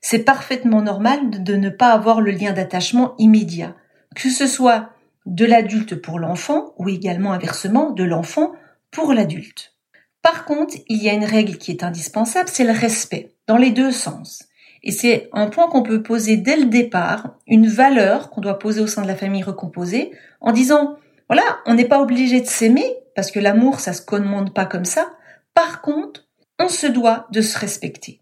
C'est 0.00 0.20
parfaitement 0.20 0.82
normal 0.82 1.42
de 1.42 1.56
ne 1.56 1.70
pas 1.70 1.92
avoir 1.92 2.20
le 2.20 2.30
lien 2.30 2.52
d'attachement 2.52 3.14
immédiat, 3.18 3.74
que 4.14 4.30
ce 4.30 4.46
soit 4.46 4.90
de 5.26 5.44
l'adulte 5.44 5.96
pour 5.96 6.18
l'enfant 6.18 6.74
ou 6.78 6.88
également 6.88 7.32
inversement 7.32 7.90
de 7.90 8.04
l'enfant 8.04 8.52
pour 8.92 9.12
l'adulte. 9.12 9.74
Par 10.22 10.44
contre, 10.44 10.76
il 10.88 11.02
y 11.02 11.10
a 11.10 11.14
une 11.14 11.24
règle 11.24 11.58
qui 11.58 11.72
est 11.72 11.82
indispensable, 11.82 12.48
c'est 12.48 12.64
le 12.64 12.72
respect, 12.72 13.34
dans 13.48 13.56
les 13.56 13.70
deux 13.70 13.90
sens. 13.90 14.44
Et 14.84 14.92
c'est 14.92 15.28
un 15.32 15.48
point 15.48 15.68
qu'on 15.68 15.82
peut 15.82 16.02
poser 16.02 16.36
dès 16.36 16.56
le 16.56 16.66
départ, 16.66 17.34
une 17.48 17.66
valeur 17.66 18.30
qu'on 18.30 18.40
doit 18.40 18.58
poser 18.58 18.80
au 18.80 18.86
sein 18.86 19.02
de 19.02 19.08
la 19.08 19.16
famille 19.16 19.42
recomposée, 19.42 20.12
en 20.40 20.52
disant, 20.52 20.96
voilà, 21.28 21.42
on 21.66 21.74
n'est 21.74 21.88
pas 21.88 22.00
obligé 22.00 22.40
de 22.40 22.46
s'aimer, 22.46 22.86
parce 23.16 23.30
que 23.30 23.40
l'amour, 23.40 23.80
ça 23.80 23.92
se 23.92 24.02
commande 24.02 24.54
pas 24.54 24.64
comme 24.64 24.84
ça. 24.84 25.12
Par 25.54 25.82
contre, 25.82 26.28
on 26.60 26.68
se 26.68 26.86
doit 26.86 27.26
de 27.32 27.40
se 27.40 27.58
respecter. 27.58 28.20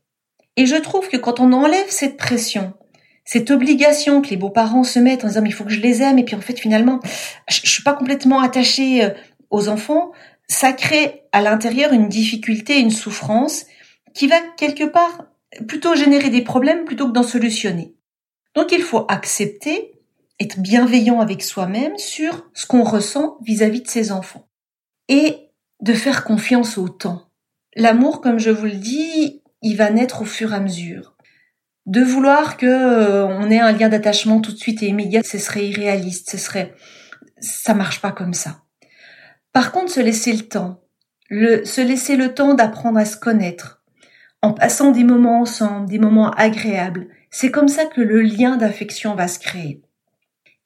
Et 0.56 0.66
je 0.66 0.76
trouve 0.76 1.08
que 1.08 1.16
quand 1.16 1.40
on 1.40 1.52
enlève 1.52 1.88
cette 1.88 2.16
pression, 2.16 2.72
cette 3.24 3.50
obligation 3.50 4.22
que 4.22 4.30
les 4.30 4.36
beaux-parents 4.36 4.84
se 4.84 4.98
mettent 4.98 5.24
en 5.24 5.28
disant 5.28 5.44
il 5.44 5.52
faut 5.52 5.64
que 5.64 5.70
je 5.70 5.80
les 5.80 6.02
aime 6.02 6.18
et 6.18 6.24
puis 6.24 6.34
en 6.34 6.40
fait 6.40 6.58
finalement 6.58 7.00
je, 7.48 7.60
je 7.62 7.70
suis 7.70 7.82
pas 7.82 7.92
complètement 7.92 8.40
attachée 8.40 9.04
euh, 9.04 9.10
aux 9.50 9.68
enfants, 9.68 10.10
ça 10.50 10.72
crée 10.72 11.22
à 11.30 11.40
l'intérieur 11.40 11.92
une 11.92 12.08
difficulté, 12.08 12.80
une 12.80 12.90
souffrance 12.90 13.66
qui 14.14 14.26
va 14.26 14.40
quelque 14.56 14.82
part 14.82 15.26
plutôt 15.68 15.94
générer 15.94 16.28
des 16.28 16.42
problèmes 16.42 16.84
plutôt 16.84 17.06
que 17.06 17.12
d'en 17.12 17.22
solutionner. 17.22 17.94
Donc 18.56 18.72
il 18.72 18.82
faut 18.82 19.06
accepter, 19.08 19.92
être 20.40 20.58
bienveillant 20.58 21.20
avec 21.20 21.44
soi-même 21.44 21.96
sur 21.98 22.50
ce 22.52 22.66
qu'on 22.66 22.82
ressent 22.82 23.38
vis-à-vis 23.42 23.82
de 23.82 23.88
ses 23.88 24.10
enfants. 24.10 24.48
Et 25.08 25.50
de 25.80 25.94
faire 25.94 26.24
confiance 26.24 26.78
au 26.78 26.88
temps. 26.88 27.30
L'amour, 27.76 28.20
comme 28.20 28.40
je 28.40 28.50
vous 28.50 28.66
le 28.66 28.72
dis, 28.72 29.42
il 29.62 29.76
va 29.76 29.90
naître 29.90 30.22
au 30.22 30.24
fur 30.24 30.52
et 30.52 30.56
à 30.56 30.60
mesure. 30.60 31.14
De 31.86 32.02
vouloir 32.02 32.56
que 32.56 32.66
euh, 32.66 33.24
on 33.24 33.50
ait 33.52 33.60
un 33.60 33.70
lien 33.70 33.88
d'attachement 33.88 34.40
tout 34.40 34.52
de 34.52 34.58
suite 34.58 34.82
et 34.82 34.88
immédiat, 34.88 35.22
ce 35.22 35.38
serait 35.38 35.68
irréaliste, 35.68 36.28
ce 36.28 36.38
serait 36.38 36.74
ça 37.40 37.72
marche 37.72 38.00
pas 38.00 38.10
comme 38.10 38.34
ça. 38.34 38.64
Par 39.52 39.72
contre, 39.72 39.90
se 39.90 40.00
laisser 40.00 40.32
le 40.32 40.42
temps, 40.42 40.80
se 41.30 41.80
laisser 41.80 42.16
le 42.16 42.34
temps 42.34 42.54
d'apprendre 42.54 42.98
à 42.98 43.04
se 43.04 43.16
connaître, 43.16 43.82
en 44.42 44.52
passant 44.52 44.90
des 44.90 45.04
moments 45.04 45.40
ensemble, 45.40 45.88
des 45.88 45.98
moments 45.98 46.30
agréables, 46.30 47.08
c'est 47.30 47.50
comme 47.50 47.68
ça 47.68 47.84
que 47.86 48.00
le 48.00 48.22
lien 48.22 48.56
d'affection 48.56 49.14
va 49.14 49.28
se 49.28 49.38
créer. 49.38 49.82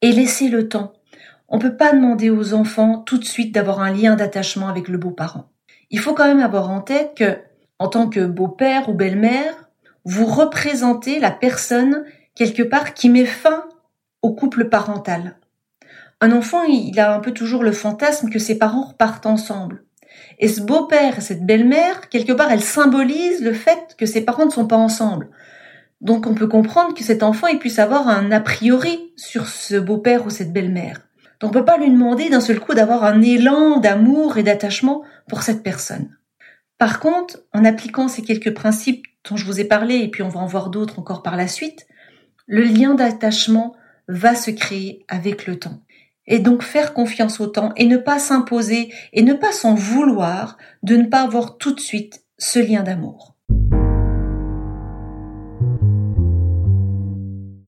Et 0.00 0.12
laisser 0.12 0.48
le 0.48 0.68
temps. 0.68 0.92
On 1.48 1.58
peut 1.58 1.76
pas 1.76 1.92
demander 1.92 2.30
aux 2.30 2.54
enfants 2.54 2.98
tout 2.98 3.18
de 3.18 3.24
suite 3.24 3.54
d'avoir 3.54 3.80
un 3.80 3.92
lien 3.92 4.16
d'attachement 4.16 4.68
avec 4.68 4.88
le 4.88 4.98
beau-parent. 4.98 5.50
Il 5.90 5.98
faut 5.98 6.14
quand 6.14 6.26
même 6.26 6.40
avoir 6.40 6.70
en 6.70 6.80
tête 6.80 7.14
que, 7.16 7.38
en 7.78 7.88
tant 7.88 8.08
que 8.08 8.24
beau-père 8.24 8.88
ou 8.88 8.94
belle-mère, 8.94 9.68
vous 10.04 10.26
représentez 10.26 11.18
la 11.20 11.30
personne 11.30 12.04
quelque 12.34 12.62
part 12.62 12.94
qui 12.94 13.08
met 13.08 13.24
fin 13.24 13.64
au 14.22 14.34
couple 14.34 14.68
parental. 14.68 15.36
Un 16.24 16.32
enfant, 16.32 16.62
il 16.62 16.98
a 17.00 17.14
un 17.14 17.20
peu 17.20 17.32
toujours 17.32 17.62
le 17.62 17.72
fantasme 17.72 18.30
que 18.30 18.38
ses 18.38 18.56
parents 18.56 18.86
repartent 18.86 19.26
ensemble. 19.26 19.84
Et 20.38 20.48
ce 20.48 20.62
beau-père 20.62 21.18
et 21.18 21.20
cette 21.20 21.44
belle-mère, 21.44 22.08
quelque 22.08 22.32
part, 22.32 22.50
elle 22.50 22.62
symbolise 22.62 23.42
le 23.42 23.52
fait 23.52 23.94
que 23.98 24.06
ses 24.06 24.22
parents 24.22 24.46
ne 24.46 24.50
sont 24.50 24.66
pas 24.66 24.78
ensemble. 24.78 25.28
Donc 26.00 26.26
on 26.26 26.32
peut 26.32 26.46
comprendre 26.46 26.94
que 26.94 27.04
cet 27.04 27.22
enfant 27.22 27.48
il 27.48 27.58
puisse 27.58 27.78
avoir 27.78 28.08
un 28.08 28.32
a 28.32 28.40
priori 28.40 29.12
sur 29.16 29.48
ce 29.48 29.76
beau-père 29.76 30.24
ou 30.24 30.30
cette 30.30 30.50
belle-mère. 30.50 31.02
Donc 31.40 31.50
on 31.50 31.52
peut 31.52 31.66
pas 31.66 31.76
lui 31.76 31.90
demander 31.90 32.30
d'un 32.30 32.40
seul 32.40 32.58
coup 32.58 32.72
d'avoir 32.72 33.04
un 33.04 33.20
élan 33.20 33.78
d'amour 33.78 34.38
et 34.38 34.42
d'attachement 34.42 35.02
pour 35.28 35.42
cette 35.42 35.62
personne. 35.62 36.16
Par 36.78 37.00
contre, 37.00 37.40
en 37.52 37.66
appliquant 37.66 38.08
ces 38.08 38.22
quelques 38.22 38.54
principes 38.54 39.04
dont 39.28 39.36
je 39.36 39.44
vous 39.44 39.60
ai 39.60 39.64
parlé, 39.64 39.96
et 39.96 40.08
puis 40.08 40.22
on 40.22 40.30
va 40.30 40.40
en 40.40 40.46
voir 40.46 40.70
d'autres 40.70 40.98
encore 40.98 41.22
par 41.22 41.36
la 41.36 41.48
suite, 41.48 41.86
le 42.46 42.62
lien 42.62 42.94
d'attachement 42.94 43.76
va 44.08 44.34
se 44.34 44.50
créer 44.50 45.04
avec 45.08 45.46
le 45.46 45.58
temps. 45.58 45.83
Et 46.26 46.38
donc 46.38 46.62
faire 46.62 46.94
confiance 46.94 47.40
au 47.40 47.46
temps 47.46 47.72
et 47.76 47.86
ne 47.86 47.96
pas 47.96 48.18
s'imposer 48.18 48.92
et 49.12 49.22
ne 49.22 49.34
pas 49.34 49.52
s'en 49.52 49.74
vouloir 49.74 50.56
de 50.82 50.96
ne 50.96 51.06
pas 51.06 51.22
avoir 51.22 51.58
tout 51.58 51.74
de 51.74 51.80
suite 51.80 52.24
ce 52.38 52.58
lien 52.58 52.82
d'amour. 52.82 53.34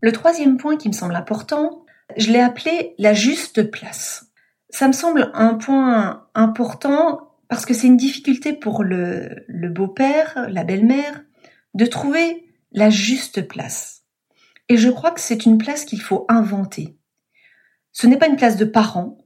Le 0.03 0.13
troisième 0.13 0.57
point 0.57 0.77
qui 0.77 0.89
me 0.89 0.93
semble 0.93 1.17
important, 1.17 1.85
je 2.17 2.31
l'ai 2.31 2.41
appelé 2.41 2.95
la 2.99 3.13
juste 3.13 3.71
place. 3.71 4.31
Ça 4.71 4.87
me 4.89 4.93
semble 4.93 5.31
un 5.35 5.55
point 5.55 6.27
important 6.35 7.33
parce 7.49 7.65
que 7.65 7.75
c'est 7.75 7.87
une 7.87 7.97
difficulté 7.97 8.53
pour 8.53 8.85
le, 8.85 9.47
beau-père, 9.49 10.47
la 10.51 10.65
belle-mère, 10.65 11.23
de 11.75 11.87
trouver 11.87 12.45
la 12.73 12.91
juste 12.91 13.47
place. 13.47 14.05
Et 14.69 14.77
je 14.77 14.89
crois 14.89 15.13
que 15.13 15.21
c'est 15.21 15.47
une 15.47 15.59
place 15.59 15.85
qu'il 15.85 16.01
faut 16.01 16.27
inventer. 16.29 16.97
Ce 17.99 18.07
n'est 18.07 18.19
pas 18.19 18.27
une 18.27 18.37
place 18.37 18.59
de 18.59 18.67
parents, 18.67 19.17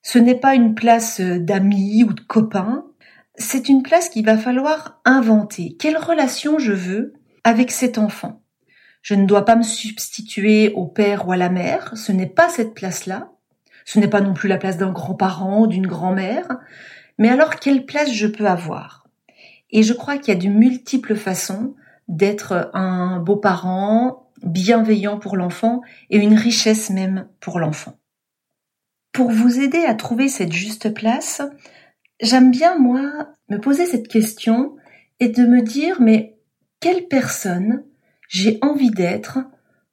ce 0.00 0.16
n'est 0.16 0.38
pas 0.38 0.54
une 0.54 0.76
place 0.76 1.20
d'amis 1.20 2.04
ou 2.04 2.12
de 2.12 2.20
copains, 2.20 2.84
c'est 3.34 3.68
une 3.68 3.82
place 3.82 4.10
qu'il 4.10 4.24
va 4.24 4.38
falloir 4.38 5.00
inventer. 5.04 5.76
Quelle 5.76 5.96
relation 5.96 6.60
je 6.60 6.70
veux 6.70 7.14
avec 7.42 7.72
cet 7.72 7.98
enfant? 7.98 8.40
Je 9.02 9.14
ne 9.14 9.26
dois 9.26 9.44
pas 9.44 9.56
me 9.56 9.64
substituer 9.64 10.72
au 10.74 10.86
père 10.86 11.26
ou 11.26 11.32
à 11.32 11.36
la 11.36 11.48
mère. 11.48 11.96
Ce 11.96 12.12
n'est 12.12 12.28
pas 12.28 12.48
cette 12.48 12.74
place-là. 12.74 13.32
Ce 13.84 13.98
n'est 13.98 14.06
pas 14.06 14.20
non 14.20 14.34
plus 14.34 14.48
la 14.48 14.58
place 14.58 14.76
d'un 14.76 14.92
grand-parent 14.92 15.62
ou 15.62 15.66
d'une 15.66 15.88
grand-mère. 15.88 16.46
Mais 17.18 17.28
alors, 17.28 17.56
quelle 17.56 17.86
place 17.86 18.12
je 18.12 18.28
peux 18.28 18.46
avoir? 18.46 19.08
Et 19.72 19.82
je 19.82 19.94
crois 19.94 20.18
qu'il 20.18 20.32
y 20.32 20.36
a 20.36 20.40
de 20.40 20.46
multiples 20.46 21.16
façons 21.16 21.74
d'être 22.06 22.70
un 22.72 23.18
beau-parent, 23.18 24.30
bienveillant 24.44 25.18
pour 25.18 25.36
l'enfant 25.36 25.80
et 26.08 26.18
une 26.18 26.36
richesse 26.36 26.88
même 26.88 27.26
pour 27.40 27.58
l'enfant. 27.58 27.98
Pour 29.12 29.30
vous 29.30 29.60
aider 29.60 29.84
à 29.84 29.94
trouver 29.94 30.28
cette 30.28 30.52
juste 30.52 30.94
place, 30.94 31.42
j'aime 32.20 32.50
bien, 32.50 32.78
moi, 32.78 33.36
me 33.50 33.58
poser 33.58 33.84
cette 33.84 34.08
question 34.08 34.76
et 35.20 35.28
de 35.28 35.44
me 35.44 35.60
dire, 35.60 36.00
mais 36.00 36.38
quelle 36.80 37.06
personne 37.08 37.84
j'ai 38.28 38.58
envie 38.62 38.90
d'être 38.90 39.38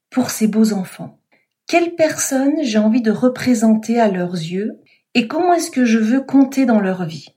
pour 0.10 0.30
ces 0.30 0.48
beaux 0.48 0.72
enfants? 0.72 1.20
Quelle 1.68 1.96
personne 1.96 2.56
j'ai 2.62 2.78
envie 2.78 3.02
de 3.02 3.12
représenter 3.12 4.00
à 4.00 4.10
leurs 4.10 4.34
yeux 4.34 4.80
et 5.14 5.28
comment 5.28 5.54
est-ce 5.54 5.70
que 5.70 5.86
je 5.86 5.98
veux 5.98 6.22
compter 6.22 6.66
dans 6.66 6.80
leur 6.80 7.06
vie? 7.06 7.36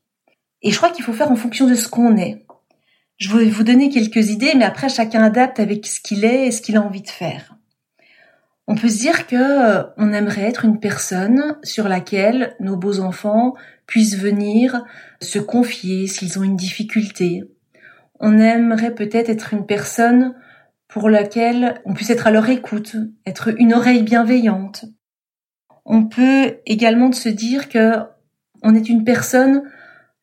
Et 0.63 0.71
je 0.71 0.77
crois 0.77 0.91
qu'il 0.91 1.05
faut 1.05 1.13
faire 1.13 1.33
en 1.33 1.37
fonction 1.37 1.67
de 1.67 1.75
ce 1.75 1.89
qu'on 1.89 2.17
est. 2.17 2.47
Je 3.19 3.37
vais 3.37 3.51
vous 3.51 3.65
donner 3.65 3.91
quelques 3.91 4.31
idées, 4.31 4.53
mais 4.55 4.65
après 4.65 4.89
chacun 4.89 5.23
adapte 5.23 5.59
avec 5.59 5.87
ce 5.87 6.01
qu'il 6.01 6.25
est 6.25 6.47
et 6.47 6.51
ce 6.53 6.63
qu'il 6.63 6.77
a 6.77 6.83
envie 6.83 7.03
de 7.03 7.11
faire. 7.11 7.57
On 8.69 8.75
peut 8.75 8.89
se 8.89 8.99
dire 8.99 9.27
que 9.27 9.37
euh, 9.37 9.83
on 9.97 10.13
aimerait 10.13 10.49
être 10.49 10.65
une 10.65 10.79
personne 10.79 11.57
sur 11.63 11.89
laquelle 11.89 12.55
nos 12.61 12.77
beaux 12.77 13.01
enfants 13.01 13.55
puissent 13.87 14.17
venir 14.17 14.85
se 15.21 15.39
confier 15.39 16.07
s'ils 16.07 16.39
ont 16.39 16.45
une 16.45 16.57
difficulté. 16.57 17.43
On 18.21 18.39
aimerait 18.39 18.95
peut-être 18.95 19.29
être 19.29 19.53
une 19.53 19.67
personne 19.67 20.35
pour 20.87 21.11
laquelle 21.11 21.81
on 21.85 21.95
puisse 21.95 22.11
être 22.11 22.27
à 22.27 22.31
leur 22.31 22.49
écoute, 22.49 22.97
être 23.27 23.49
une 23.59 23.75
oreille 23.75 24.03
bienveillante. 24.03 24.85
On 25.85 26.05
peut 26.05 26.59
également 26.67 27.11
se 27.13 27.29
dire 27.29 27.69
que 27.69 27.95
on 28.63 28.75
est 28.77 28.89
une 28.89 29.05
personne 29.05 29.63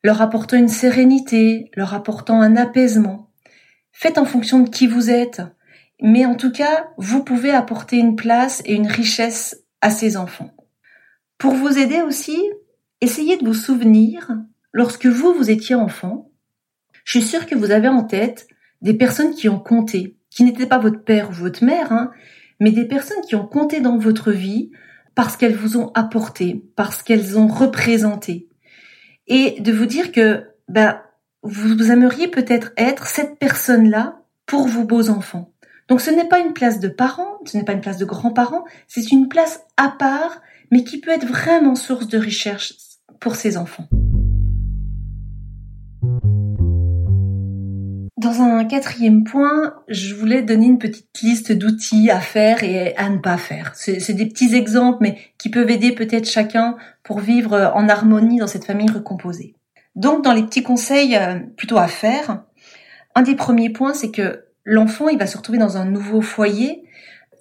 leur 0.02 0.22
apportant 0.22 0.56
une 0.56 0.68
sérénité, 0.68 1.70
leur 1.76 1.92
apportant 1.92 2.40
un 2.40 2.56
apaisement. 2.56 3.30
Faites 3.92 4.16
en 4.16 4.24
fonction 4.24 4.60
de 4.60 4.70
qui 4.70 4.86
vous 4.86 5.10
êtes, 5.10 5.42
mais 6.02 6.24
en 6.24 6.34
tout 6.34 6.52
cas, 6.52 6.88
vous 6.96 7.24
pouvez 7.24 7.50
apporter 7.50 7.96
une 7.96 8.16
place 8.16 8.62
et 8.64 8.74
une 8.74 8.86
richesse 8.86 9.64
à 9.80 9.90
ces 9.90 10.16
enfants. 10.16 10.50
Pour 11.38 11.54
vous 11.54 11.78
aider 11.78 12.02
aussi, 12.02 12.38
essayez 13.00 13.36
de 13.36 13.44
vous 13.44 13.54
souvenir, 13.54 14.30
lorsque 14.72 15.06
vous, 15.06 15.32
vous 15.32 15.50
étiez 15.50 15.74
enfant, 15.74 16.30
je 17.04 17.18
suis 17.18 17.26
sûre 17.26 17.46
que 17.46 17.54
vous 17.54 17.70
avez 17.70 17.88
en 17.88 18.04
tête 18.04 18.46
des 18.82 18.94
personnes 18.94 19.34
qui 19.34 19.48
ont 19.48 19.58
compté, 19.58 20.16
qui 20.30 20.44
n'étaient 20.44 20.66
pas 20.66 20.78
votre 20.78 21.02
père 21.02 21.30
ou 21.30 21.32
votre 21.32 21.64
mère, 21.64 21.92
hein, 21.92 22.10
mais 22.60 22.70
des 22.70 22.84
personnes 22.84 23.22
qui 23.26 23.34
ont 23.34 23.46
compté 23.46 23.80
dans 23.80 23.98
votre 23.98 24.30
vie 24.32 24.70
parce 25.14 25.36
qu'elles 25.36 25.56
vous 25.56 25.76
ont 25.76 25.90
apporté, 25.94 26.64
parce 26.76 27.02
qu'elles 27.02 27.38
ont 27.38 27.48
représenté. 27.48 28.48
Et 29.26 29.60
de 29.60 29.72
vous 29.72 29.86
dire 29.86 30.12
que 30.12 30.46
bah, 30.68 31.04
vous 31.42 31.90
aimeriez 31.90 32.28
peut-être 32.28 32.72
être 32.76 33.06
cette 33.06 33.38
personne-là 33.38 34.22
pour 34.46 34.68
vos 34.68 34.84
beaux 34.84 35.08
enfants. 35.10 35.52
Donc 35.90 36.00
ce 36.00 36.10
n'est 36.10 36.28
pas 36.28 36.38
une 36.38 36.52
place 36.52 36.78
de 36.78 36.86
parents, 36.86 37.40
ce 37.44 37.56
n'est 37.56 37.64
pas 37.64 37.72
une 37.72 37.80
place 37.80 37.98
de 37.98 38.04
grands-parents, 38.04 38.64
c'est 38.86 39.10
une 39.10 39.28
place 39.28 39.64
à 39.76 39.88
part, 39.88 40.40
mais 40.70 40.84
qui 40.84 41.00
peut 41.00 41.10
être 41.10 41.26
vraiment 41.26 41.74
source 41.74 42.06
de 42.06 42.16
recherche 42.16 42.74
pour 43.18 43.34
ces 43.34 43.56
enfants. 43.56 43.88
Dans 48.18 48.40
un 48.40 48.64
quatrième 48.66 49.24
point, 49.24 49.74
je 49.88 50.14
voulais 50.14 50.42
donner 50.42 50.66
une 50.66 50.78
petite 50.78 51.08
liste 51.22 51.50
d'outils 51.50 52.08
à 52.10 52.20
faire 52.20 52.62
et 52.62 52.94
à 52.96 53.08
ne 53.08 53.18
pas 53.18 53.36
faire. 53.36 53.72
C'est 53.74 54.12
des 54.12 54.26
petits 54.26 54.54
exemples, 54.54 54.98
mais 55.00 55.18
qui 55.38 55.48
peuvent 55.48 55.70
aider 55.70 55.92
peut-être 55.92 56.28
chacun 56.28 56.76
pour 57.02 57.18
vivre 57.18 57.72
en 57.74 57.88
harmonie 57.88 58.38
dans 58.38 58.46
cette 58.46 58.66
famille 58.66 58.90
recomposée. 58.90 59.54
Donc, 59.96 60.22
dans 60.22 60.34
les 60.34 60.44
petits 60.44 60.62
conseils 60.62 61.16
euh, 61.16 61.40
plutôt 61.56 61.78
à 61.78 61.88
faire, 61.88 62.44
un 63.16 63.22
des 63.22 63.34
premiers 63.34 63.70
points, 63.70 63.94
c'est 63.94 64.12
que 64.12 64.44
l'enfant, 64.64 65.08
il 65.08 65.18
va 65.18 65.26
se 65.26 65.36
retrouver 65.36 65.58
dans 65.58 65.76
un 65.76 65.84
nouveau 65.84 66.20
foyer. 66.20 66.84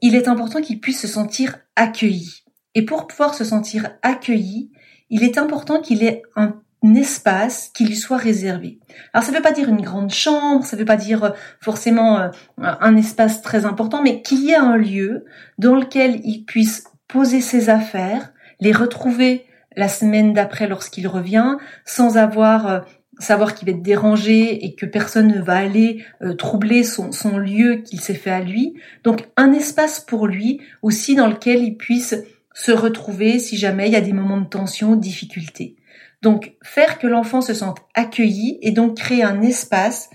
Il 0.01 0.15
est 0.15 0.27
important 0.27 0.61
qu'il 0.61 0.79
puisse 0.79 1.01
se 1.01 1.07
sentir 1.07 1.57
accueilli. 1.75 2.43
Et 2.75 2.83
pour 2.83 3.07
pouvoir 3.07 3.33
se 3.33 3.43
sentir 3.43 3.89
accueilli, 4.01 4.71
il 5.09 5.23
est 5.23 5.37
important 5.37 5.81
qu'il 5.81 6.03
ait 6.03 6.21
un 6.35 6.61
espace 6.95 7.71
qui 7.73 7.85
lui 7.85 7.95
soit 7.95 8.17
réservé. 8.17 8.79
Alors 9.13 9.25
ça 9.25 9.31
ne 9.31 9.37
veut 9.37 9.43
pas 9.43 9.51
dire 9.51 9.69
une 9.69 9.81
grande 9.81 10.11
chambre, 10.11 10.63
ça 10.63 10.75
ne 10.75 10.81
veut 10.81 10.85
pas 10.85 10.95
dire 10.95 11.23
euh, 11.23 11.29
forcément 11.59 12.19
euh, 12.19 12.29
un 12.57 12.95
espace 12.95 13.41
très 13.41 13.65
important, 13.65 14.01
mais 14.01 14.21
qu'il 14.21 14.43
y 14.43 14.51
ait 14.51 14.55
un 14.55 14.77
lieu 14.77 15.25
dans 15.57 15.75
lequel 15.75 16.21
il 16.23 16.45
puisse 16.45 16.85
poser 17.07 17.41
ses 17.41 17.69
affaires, 17.69 18.31
les 18.59 18.71
retrouver 18.71 19.45
la 19.75 19.87
semaine 19.87 20.33
d'après 20.33 20.67
lorsqu'il 20.67 21.07
revient, 21.07 21.57
sans 21.85 22.17
avoir 22.17 22.67
euh, 22.67 22.79
savoir 23.19 23.53
qu'il 23.53 23.67
va 23.67 23.75
être 23.75 23.83
dérangé 23.83 24.65
et 24.65 24.75
que 24.75 24.85
personne 24.85 25.27
ne 25.27 25.41
va 25.41 25.57
aller 25.57 26.03
troubler 26.37 26.83
son, 26.83 27.37
lieu 27.37 27.77
qu'il 27.77 28.01
s'est 28.01 28.13
fait 28.13 28.31
à 28.31 28.41
lui. 28.41 28.75
Donc 29.03 29.27
un 29.37 29.51
espace 29.51 29.99
pour 29.99 30.27
lui 30.27 30.61
aussi 30.81 31.15
dans 31.15 31.27
lequel 31.27 31.63
il 31.63 31.75
puisse 31.77 32.15
se 32.53 32.71
retrouver 32.71 33.39
si 33.39 33.57
jamais 33.57 33.87
il 33.87 33.93
y 33.93 33.97
a 33.97 34.01
des 34.01 34.13
moments 34.13 34.41
de 34.41 34.47
tension, 34.47 34.95
de 34.95 35.01
difficulté. 35.01 35.75
Donc 36.21 36.53
faire 36.63 36.99
que 36.99 37.07
l'enfant 37.07 37.41
se 37.41 37.53
sente 37.53 37.79
accueilli 37.93 38.57
et 38.61 38.71
donc 38.71 38.97
créer 38.97 39.23
un 39.23 39.41
espace 39.41 40.09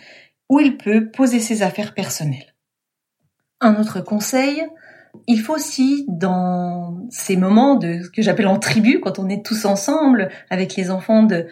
où 0.51 0.61
il 0.61 0.77
peut 0.77 1.11
poser 1.11 1.41
ses 1.41 1.63
affaires 1.63 1.95
personnelles. 1.95 2.55
Un 3.61 3.77
autre 3.81 4.01
conseil, 4.01 4.63
il 5.27 5.41
faut 5.41 5.55
aussi 5.55 6.05
dans 6.09 7.07
ces 7.09 7.37
moments 7.37 7.77
de 7.77 8.03
ce 8.03 8.11
que 8.11 8.21
j'appelle 8.21 8.47
en 8.47 8.59
tribu, 8.59 9.01
quand 9.01 9.19
on 9.19 9.29
est 9.29 9.45
tous 9.45 9.65
ensemble 9.65 10.29
avec 10.51 10.77
les 10.77 10.91
enfants 10.91 11.23
de, 11.23 11.47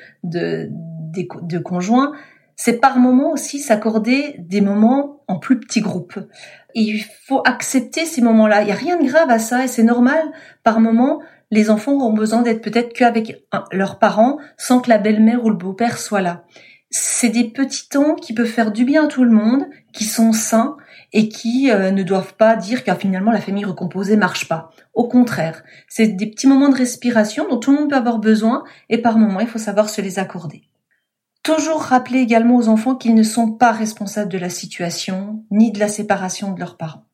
de 1.12 1.58
conjoints, 1.58 2.12
c'est 2.56 2.80
par 2.80 2.98
moment 2.98 3.32
aussi 3.32 3.58
s'accorder 3.58 4.36
des 4.38 4.60
moments 4.60 5.22
en 5.26 5.38
plus 5.38 5.58
petits 5.58 5.80
groupes. 5.80 6.18
Et 6.74 6.80
il 6.80 7.04
faut 7.26 7.42
accepter 7.44 8.06
ces 8.06 8.22
moments-là. 8.22 8.62
Il 8.62 8.66
n'y 8.66 8.72
a 8.72 8.76
rien 8.76 8.98
de 8.98 9.06
grave 9.06 9.30
à 9.30 9.38
ça 9.38 9.64
et 9.64 9.68
c'est 9.68 9.82
normal 9.82 10.22
par 10.62 10.80
moment 10.80 11.20
les 11.50 11.70
enfants 11.70 11.92
auront 11.92 12.12
besoin 12.12 12.42
d'être 12.42 12.62
peut-être 12.62 12.94
qu'avec 12.94 13.44
leurs 13.72 13.98
parents 13.98 14.38
sans 14.56 14.80
que 14.80 14.88
la 14.88 14.98
belle-mère 14.98 15.44
ou 15.44 15.50
le 15.50 15.56
beau-père 15.56 15.98
soit 15.98 16.22
là. 16.22 16.44
C'est 16.88 17.28
des 17.30 17.44
petits 17.44 17.88
temps 17.88 18.14
qui 18.14 18.32
peuvent 18.34 18.46
faire 18.46 18.70
du 18.70 18.84
bien 18.84 19.04
à 19.04 19.08
tout 19.08 19.24
le 19.24 19.30
monde, 19.30 19.64
qui 19.92 20.04
sont 20.04 20.32
sains 20.32 20.76
et 21.12 21.28
qui 21.28 21.70
euh, 21.70 21.90
ne 21.90 22.02
doivent 22.02 22.34
pas 22.34 22.56
dire 22.56 22.84
que 22.84 22.94
finalement 22.94 23.32
la 23.32 23.40
famille 23.40 23.64
recomposée 23.64 24.16
marche 24.16 24.48
pas. 24.48 24.70
Au 24.94 25.08
contraire, 25.08 25.62
c'est 25.88 26.08
des 26.08 26.26
petits 26.26 26.46
moments 26.46 26.68
de 26.68 26.76
respiration 26.76 27.46
dont 27.48 27.58
tout 27.58 27.72
le 27.72 27.80
monde 27.80 27.90
peut 27.90 27.96
avoir 27.96 28.18
besoin 28.18 28.64
et 28.88 28.98
par 28.98 29.18
moments 29.18 29.40
il 29.40 29.46
faut 29.46 29.58
savoir 29.58 29.90
se 29.90 30.00
les 30.00 30.18
accorder. 30.18 30.62
Toujours 31.42 31.82
rappeler 31.82 32.20
également 32.20 32.56
aux 32.56 32.68
enfants 32.68 32.94
qu'ils 32.94 33.14
ne 33.14 33.22
sont 33.24 33.50
pas 33.50 33.72
responsables 33.72 34.30
de 34.30 34.38
la 34.38 34.50
situation 34.50 35.44
ni 35.50 35.72
de 35.72 35.80
la 35.80 35.88
séparation 35.88 36.52
de 36.52 36.60
leurs 36.60 36.76
parents. 36.76 37.04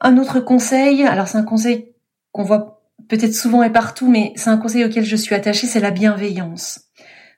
Un 0.00 0.18
autre 0.18 0.40
conseil, 0.40 1.04
alors 1.04 1.28
c'est 1.28 1.38
un 1.38 1.44
conseil 1.44 1.94
qu'on 2.32 2.42
voit 2.42 2.82
peut-être 3.08 3.34
souvent 3.34 3.62
et 3.62 3.70
partout, 3.70 4.10
mais 4.10 4.32
c'est 4.36 4.50
un 4.50 4.58
conseil 4.58 4.84
auquel 4.84 5.04
je 5.04 5.16
suis 5.16 5.34
attachée, 5.34 5.66
c'est 5.66 5.80
la 5.80 5.90
bienveillance. 5.90 6.80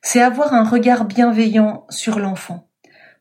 c'est 0.02 0.23
avoir 0.23 0.54
un 0.54 0.64
regard 0.64 1.04
bienveillant 1.04 1.85
sur 1.90 2.19
l'enfant. 2.19 2.71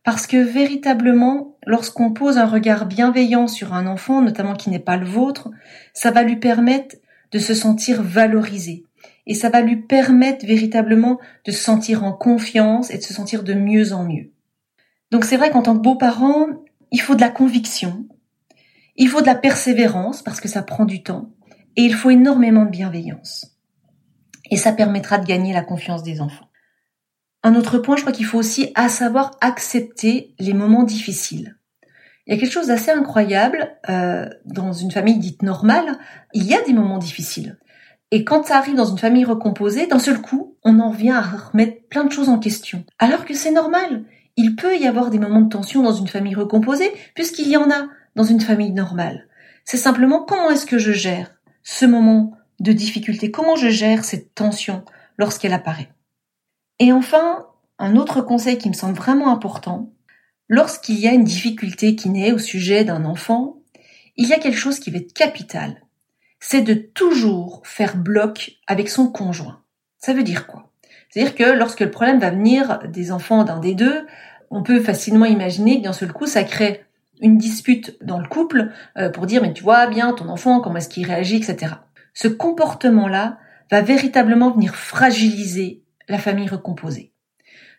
Parce 0.06 0.28
que 0.28 0.38
véritablement, 0.38 1.58
lorsqu'on 1.66 2.12
pose 2.12 2.38
un 2.38 2.46
regard 2.46 2.86
bienveillant 2.86 3.48
sur 3.48 3.74
un 3.74 3.86
enfant, 3.86 4.22
notamment 4.22 4.56
qui 4.56 4.70
n'est 4.70 4.80
pas 4.80 4.96
le 4.96 5.06
vôtre, 5.06 5.50
ça 5.94 6.12
va 6.12 6.24
lui 6.24 6.38
permettre 6.38 6.96
de 7.32 7.40
se 7.40 7.54
sentir 7.54 8.02
valorisé. 8.02 8.86
Et 9.30 9.36
ça 9.36 9.50
va 9.50 9.62
lui 9.62 9.78
permettre 9.78 10.46
véritablement 10.46 11.20
de 11.46 11.52
se 11.52 11.64
sentir 11.64 12.04
en 12.04 12.12
confiance 12.12 12.92
et 12.92 12.98
de 12.98 13.04
se 13.04 13.14
sentir 13.14 13.44
de 13.44 13.54
mieux 13.54 13.94
en 13.94 14.04
mieux. 14.04 14.34
Donc 15.12 15.24
c'est 15.24 15.38
vrai 15.38 15.52
qu'en 15.52 15.62
tant 15.62 15.78
que 15.78 15.84
beau-parent, 15.84 16.48
il 16.92 17.00
faut 17.00 17.16
de 17.16 17.22
la 17.22 17.30
conviction, 17.30 18.08
il 18.96 19.08
faut 19.08 19.22
de 19.22 19.28
la 19.28 19.36
persévérance 19.36 20.24
parce 20.24 20.42
que 20.42 20.48
ça 20.48 20.64
prend 20.64 20.84
du 20.84 21.04
temps, 21.04 21.30
et 21.76 21.84
il 21.84 21.94
faut 21.94 22.10
énormément 22.10 22.66
de 22.66 22.72
bienveillance. 22.72 23.56
Et 24.52 24.58
ça 24.58 24.74
permettra 24.74 25.20
de 25.20 25.28
gagner 25.28 25.54
la 25.54 25.64
confiance 25.64 26.02
des 26.02 26.22
enfants. 26.22 26.50
Un 27.44 27.54
autre 27.56 27.78
point, 27.78 27.96
je 27.96 28.02
crois 28.02 28.12
qu'il 28.12 28.26
faut 28.26 28.40
aussi 28.40 28.72
à 28.74 28.90
savoir 28.90 29.38
accepter 29.42 30.34
les 30.40 30.54
moments 30.54 30.84
difficiles. 30.84 31.56
Il 32.26 32.34
y 32.34 32.38
a 32.38 32.40
quelque 32.40 32.52
chose 32.52 32.68
d'assez 32.68 32.92
incroyable 32.92 33.78
euh, 33.90 34.28
dans 34.46 34.74
une 34.74 34.92
famille 34.92 35.20
dite 35.20 35.44
normale. 35.44 35.98
Il 36.34 36.44
y 36.46 36.56
a 36.56 36.62
des 36.64 36.74
moments 36.74 36.98
difficiles. 36.98 37.58
Et 38.12 38.24
quand 38.24 38.46
ça 38.46 38.58
arrive 38.58 38.76
dans 38.76 38.86
une 38.86 38.98
famille 38.98 39.26
recomposée, 39.26 39.88
d'un 39.88 40.00
seul 40.00 40.20
coup, 40.20 40.56
on 40.64 40.80
en 40.80 40.92
vient 40.92 41.18
à 41.18 41.22
remettre 41.22 41.88
plein 41.90 42.04
de 42.04 42.12
choses 42.12 42.30
en 42.30 42.40
question. 42.40 42.84
Alors 42.98 43.26
que 43.26 43.36
c'est 43.36 43.52
normal. 43.52 44.04
Il 44.36 44.56
peut 44.56 44.78
y 44.78 44.88
avoir 44.88 45.10
des 45.10 45.20
moments 45.20 45.42
de 45.42 45.50
tension 45.50 45.84
dans 45.84 45.94
une 45.94 46.08
famille 46.08 46.36
recomposée, 46.36 46.92
puisqu'il 47.14 47.50
y 47.50 47.58
en 47.58 47.70
a 47.70 47.88
dans 48.16 48.24
une 48.24 48.42
famille 48.42 48.72
normale. 48.72 49.28
C'est 49.66 49.78
simplement 49.78 50.24
comment 50.24 50.50
est-ce 50.50 50.66
que 50.66 50.80
je 50.80 50.92
gère 50.92 51.36
ce 51.62 51.86
moment 51.86 52.34
de 52.60 52.72
difficulté, 52.72 53.32
comment 53.32 53.56
je 53.56 53.70
gère 53.70 54.04
cette 54.04 54.34
tension 54.34 54.84
lorsqu'elle 55.18 55.54
apparaît? 55.54 55.90
Et 56.80 56.92
enfin, 56.92 57.46
un 57.78 57.96
autre 57.96 58.22
conseil 58.22 58.58
qui 58.58 58.70
me 58.70 58.74
semble 58.74 58.96
vraiment 58.96 59.32
important, 59.32 59.94
lorsqu'il 60.48 61.00
y 61.00 61.08
a 61.08 61.14
une 61.14 61.24
difficulté 61.24 61.96
qui 61.96 62.10
naît 62.10 62.32
au 62.32 62.40
sujet 62.40 62.84
d'un 62.84 63.06
enfant, 63.06 63.58
il 64.18 64.28
y 64.28 64.34
a 64.34 64.40
quelque 64.40 64.58
chose 64.58 64.80
qui 64.80 64.90
va 64.90 64.98
être 64.98 65.14
capital. 65.14 65.84
C'est 66.40 66.62
de 66.62 66.74
toujours 66.74 67.62
faire 67.66 67.98
bloc 67.98 68.60
avec 68.68 68.90
son 68.90 69.08
conjoint. 69.12 69.62
Ça 69.98 70.14
veut 70.14 70.24
dire 70.24 70.48
quoi? 70.48 70.72
C'est-à-dire 71.10 71.36
que 71.36 71.44
lorsque 71.44 71.82
le 71.82 71.92
problème 71.92 72.20
va 72.20 72.30
venir 72.30 72.80
des 72.88 73.12
enfants 73.12 73.44
d'un 73.44 73.60
des 73.60 73.76
deux, 73.76 74.06
on 74.52 74.64
peut 74.64 74.80
facilement 74.80 75.26
imaginer 75.26 75.80
que 75.80 75.84
d'un 75.84 75.94
seul 75.94 76.14
coup, 76.14 76.28
ça 76.28 76.44
crée 76.44 76.86
une 77.22 77.38
dispute 77.38 77.98
dans 78.02 78.20
le 78.20 78.28
couple 78.28 78.72
euh, 78.98 79.10
pour 79.10 79.26
dire 79.26 79.42
mais 79.42 79.54
tu 79.54 79.64
vois 79.64 79.88
bien 79.88 80.14
ton 80.14 80.30
enfant, 80.30 80.62
comment 80.62 80.78
est-ce 80.78 80.90
qu'il 80.90 81.06
réagit, 81.06 81.38
etc. 81.38 81.74
Ce 82.14 82.28
comportement-là 82.28 83.38
va 83.70 83.82
véritablement 83.82 84.52
venir 84.52 84.76
fragiliser 84.76 85.84
la 86.08 86.18
famille 86.18 86.48
recomposée. 86.48 87.14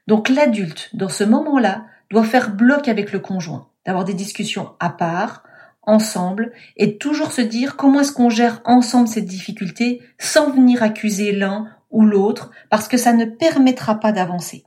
Donc 0.07 0.29
l'adulte, 0.29 0.91
dans 0.95 1.09
ce 1.09 1.25
moment-là, 1.25 1.87
doit 2.11 2.25
faire 2.25 2.55
bloc 2.55 2.89
avec 2.89 3.13
le 3.13 3.21
conjoint, 3.21 3.69
d'avoir 3.87 4.05
des 4.05 4.15
discussions 4.15 4.75
à 4.81 4.91
part, 4.91 5.45
ensemble, 5.83 6.53
et 6.77 6.99
toujours 6.99 7.33
se 7.33 7.41
dire 7.41 7.77
comment 7.77 8.01
est-ce 8.01 8.13
qu'on 8.13 8.31
gère 8.31 8.61
ensemble 8.65 9.09
cette 9.09 9.27
difficulté 9.27 10.03
sans 10.19 10.51
venir 10.51 10.83
accuser 10.83 11.33
l'un 11.33 11.69
ou 11.91 12.05
l'autre, 12.05 12.51
parce 12.69 12.89
que 12.89 12.97
ça 12.97 13.13
ne 13.13 13.25
permettra 13.25 13.99
pas 13.99 14.13
d'avancer. 14.13 14.65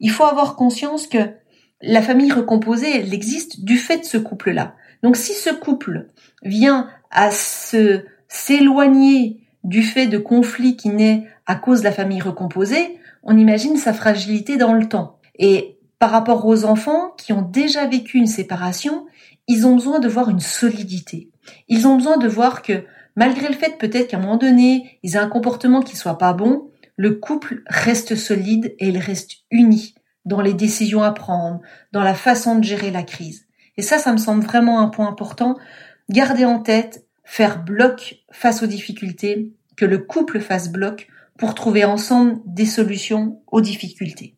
Il 0.00 0.10
faut 0.10 0.24
avoir 0.24 0.56
conscience 0.56 1.06
que 1.06 1.18
la 1.80 2.02
famille 2.02 2.32
recomposée, 2.32 3.00
elle 3.00 3.14
existe 3.14 3.64
du 3.64 3.76
fait 3.76 3.98
de 3.98 4.04
ce 4.04 4.18
couple-là. 4.18 4.74
Donc 5.02 5.16
si 5.16 5.32
ce 5.32 5.50
couple 5.50 6.08
vient 6.42 6.88
à 7.10 7.30
se 7.30 8.04
s'éloigner 8.28 9.40
du 9.62 9.82
fait 9.82 10.06
de 10.06 10.18
conflits 10.18 10.76
qui 10.76 10.88
naît 10.88 11.26
à 11.46 11.54
cause 11.54 11.80
de 11.80 11.84
la 11.84 11.92
famille 11.92 12.20
recomposée, 12.20 12.98
on 13.22 13.36
imagine 13.36 13.76
sa 13.76 13.92
fragilité 13.92 14.56
dans 14.56 14.72
le 14.72 14.88
temps. 14.88 15.18
Et 15.38 15.78
par 15.98 16.10
rapport 16.10 16.46
aux 16.46 16.64
enfants 16.64 17.12
qui 17.16 17.32
ont 17.32 17.42
déjà 17.42 17.86
vécu 17.86 18.18
une 18.18 18.26
séparation, 18.26 19.06
ils 19.46 19.66
ont 19.66 19.74
besoin 19.74 19.98
de 20.00 20.08
voir 20.08 20.30
une 20.30 20.40
solidité. 20.40 21.30
Ils 21.68 21.86
ont 21.86 21.96
besoin 21.96 22.16
de 22.16 22.28
voir 22.28 22.62
que 22.62 22.84
malgré 23.16 23.48
le 23.48 23.54
fait 23.54 23.78
peut-être 23.78 24.08
qu'à 24.08 24.16
un 24.16 24.20
moment 24.20 24.36
donné, 24.36 24.98
ils 25.02 25.14
aient 25.14 25.18
un 25.18 25.28
comportement 25.28 25.82
qui 25.82 25.96
soit 25.96 26.18
pas 26.18 26.32
bon, 26.32 26.70
le 26.96 27.14
couple 27.14 27.62
reste 27.66 28.16
solide 28.16 28.74
et 28.78 28.88
il 28.88 28.98
reste 28.98 29.38
uni 29.50 29.94
dans 30.24 30.40
les 30.40 30.54
décisions 30.54 31.02
à 31.02 31.12
prendre, 31.12 31.60
dans 31.92 32.02
la 32.02 32.14
façon 32.14 32.56
de 32.56 32.64
gérer 32.64 32.90
la 32.90 33.02
crise. 33.02 33.46
Et 33.76 33.82
ça, 33.82 33.98
ça 33.98 34.12
me 34.12 34.18
semble 34.18 34.44
vraiment 34.44 34.80
un 34.80 34.88
point 34.88 35.08
important. 35.08 35.58
Garder 36.08 36.44
en 36.44 36.60
tête, 36.60 37.06
faire 37.24 37.62
bloc 37.62 38.22
face 38.30 38.62
aux 38.62 38.66
difficultés, 38.66 39.52
que 39.76 39.84
le 39.84 39.98
couple 39.98 40.40
fasse 40.40 40.70
bloc 40.70 41.08
pour 41.36 41.54
trouver 41.54 41.84
ensemble 41.84 42.40
des 42.46 42.66
solutions 42.66 43.42
aux 43.50 43.60
difficultés. 43.60 44.36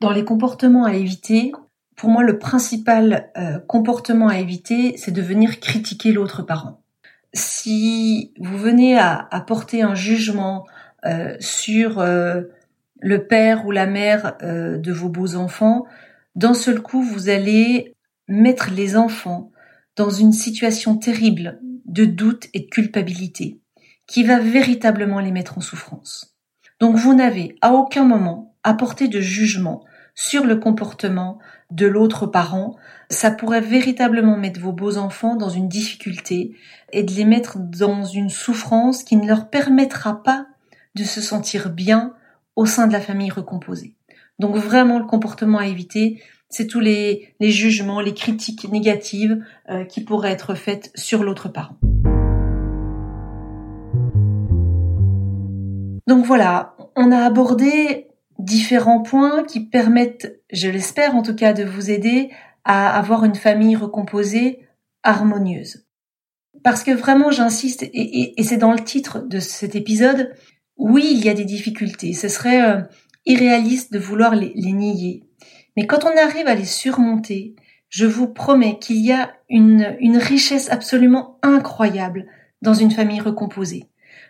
Dans 0.00 0.10
les 0.10 0.24
comportements 0.24 0.84
à 0.84 0.94
éviter, 0.94 1.52
pour 1.96 2.10
moi, 2.10 2.22
le 2.22 2.38
principal 2.38 3.30
euh, 3.36 3.58
comportement 3.58 4.28
à 4.28 4.38
éviter, 4.38 4.96
c'est 4.96 5.10
de 5.10 5.22
venir 5.22 5.60
critiquer 5.60 6.12
l'autre 6.12 6.42
parent. 6.42 6.82
Si 7.34 8.32
vous 8.38 8.58
venez 8.58 8.98
à, 8.98 9.44
porter 9.46 9.82
un 9.82 9.94
jugement 9.94 10.66
euh, 11.06 11.34
sur 11.40 11.98
euh, 11.98 12.42
le 13.00 13.26
père 13.26 13.66
ou 13.66 13.70
la 13.70 13.86
mère 13.86 14.36
de 14.42 14.92
vos 14.92 15.08
beaux 15.08 15.34
enfants, 15.34 15.86
d'un 16.34 16.54
seul 16.54 16.80
coup, 16.80 17.02
vous 17.02 17.28
allez 17.28 17.94
mettre 18.28 18.70
les 18.70 18.96
enfants 18.96 19.50
dans 19.96 20.10
une 20.10 20.32
situation 20.32 20.96
terrible 20.96 21.58
de 21.86 22.04
doute 22.04 22.48
et 22.54 22.60
de 22.60 22.66
culpabilité 22.66 23.60
qui 24.06 24.24
va 24.24 24.38
véritablement 24.38 25.20
les 25.20 25.30
mettre 25.30 25.58
en 25.58 25.60
souffrance. 25.60 26.36
Donc 26.80 26.96
vous 26.96 27.14
n'avez 27.14 27.56
à 27.60 27.72
aucun 27.72 28.04
moment 28.04 28.56
apporté 28.62 29.08
de 29.08 29.20
jugement 29.20 29.84
sur 30.14 30.44
le 30.44 30.56
comportement 30.56 31.38
de 31.70 31.86
l'autre 31.86 32.26
parent. 32.26 32.76
Ça 33.10 33.30
pourrait 33.30 33.60
véritablement 33.60 34.36
mettre 34.36 34.60
vos 34.60 34.72
beaux 34.72 34.98
enfants 34.98 35.36
dans 35.36 35.48
une 35.48 35.68
difficulté 35.68 36.54
et 36.92 37.02
de 37.02 37.12
les 37.12 37.24
mettre 37.24 37.58
dans 37.58 38.04
une 38.04 38.30
souffrance 38.30 39.04
qui 39.04 39.16
ne 39.16 39.26
leur 39.26 39.48
permettra 39.48 40.22
pas 40.22 40.46
de 40.94 41.04
se 41.04 41.20
sentir 41.20 41.70
bien 41.70 42.14
au 42.56 42.66
sein 42.66 42.86
de 42.86 42.92
la 42.92 43.00
famille 43.00 43.30
recomposée. 43.30 43.94
Donc 44.38 44.56
vraiment 44.56 44.98
le 44.98 45.06
comportement 45.06 45.58
à 45.58 45.66
éviter, 45.66 46.22
c'est 46.48 46.66
tous 46.66 46.80
les, 46.80 47.34
jugements, 47.40 48.00
les 48.00 48.12
critiques 48.12 48.70
négatives 48.70 49.42
euh, 49.70 49.84
qui 49.84 50.04
pourraient 50.04 50.32
être 50.32 50.54
faites 50.54 50.90
sur 50.94 51.24
l'autre 51.24 51.48
parent. 51.48 51.76
Donc 56.06 56.26
voilà, 56.26 56.76
on 56.96 57.10
a 57.10 57.18
abordé 57.24 58.08
différents 58.42 59.02
points 59.02 59.44
qui 59.44 59.60
permettent, 59.60 60.40
je 60.52 60.68
l'espère 60.68 61.14
en 61.14 61.22
tout 61.22 61.34
cas, 61.34 61.52
de 61.52 61.64
vous 61.64 61.90
aider 61.90 62.30
à 62.64 62.96
avoir 62.96 63.24
une 63.24 63.34
famille 63.34 63.76
recomposée, 63.76 64.66
harmonieuse. 65.02 65.86
Parce 66.62 66.84
que 66.84 66.92
vraiment, 66.92 67.30
j'insiste, 67.30 67.82
et, 67.82 68.34
c'est 68.42 68.56
dans 68.56 68.72
le 68.72 68.80
titre 68.80 69.20
de 69.20 69.40
cet 69.40 69.74
épisode, 69.74 70.32
oui, 70.76 71.08
il 71.12 71.24
y 71.24 71.28
a 71.28 71.34
des 71.34 71.44
difficultés. 71.44 72.12
Ce 72.12 72.28
serait 72.28 72.62
euh, 72.62 72.82
irréaliste 73.26 73.92
de 73.92 73.98
vouloir 73.98 74.34
les, 74.34 74.52
nier. 74.54 75.24
Mais 75.76 75.86
quand 75.86 76.04
on 76.04 76.16
arrive 76.16 76.46
à 76.46 76.54
les 76.54 76.64
surmonter, 76.64 77.56
je 77.88 78.06
vous 78.06 78.28
promets 78.28 78.78
qu'il 78.78 78.98
y 78.98 79.12
a 79.12 79.32
une, 79.48 79.96
une 80.00 80.18
richesse 80.18 80.70
absolument 80.70 81.38
incroyable 81.42 82.26
dans 82.60 82.74
une 82.74 82.90
famille 82.90 83.20
recomposée. 83.20 83.84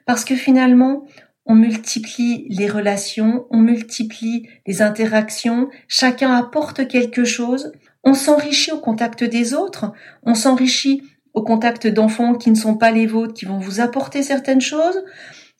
Parce 0.07 0.25
que 0.25 0.35
finalement, 0.35 1.05
on 1.46 1.55
multiplie 1.55 2.46
les 2.48 2.68
relations, 2.68 3.46
on 3.50 3.59
multiplie 3.59 4.48
les 4.66 4.83
interactions, 4.83 5.68
chacun 5.88 6.35
apporte 6.35 6.87
quelque 6.88 7.24
chose, 7.24 7.72
on 8.05 8.14
s'enrichit 8.14 8.72
au 8.72 8.78
contact 8.78 9.24
des 9.24 9.55
autres, 9.55 9.92
on 10.22 10.35
s'enrichit 10.35 11.02
au 11.35 11.42
contact 11.42 11.87
d'enfants 11.87 12.35
qui 12.35 12.50
ne 12.50 12.57
sont 12.57 12.76
pas 12.76 12.90
les 12.90 13.07
vôtres, 13.07 13.35
qui 13.35 13.44
vont 13.44 13.59
vous 13.59 13.81
apporter 13.81 14.22
certaines 14.22 14.61
choses. 14.61 15.02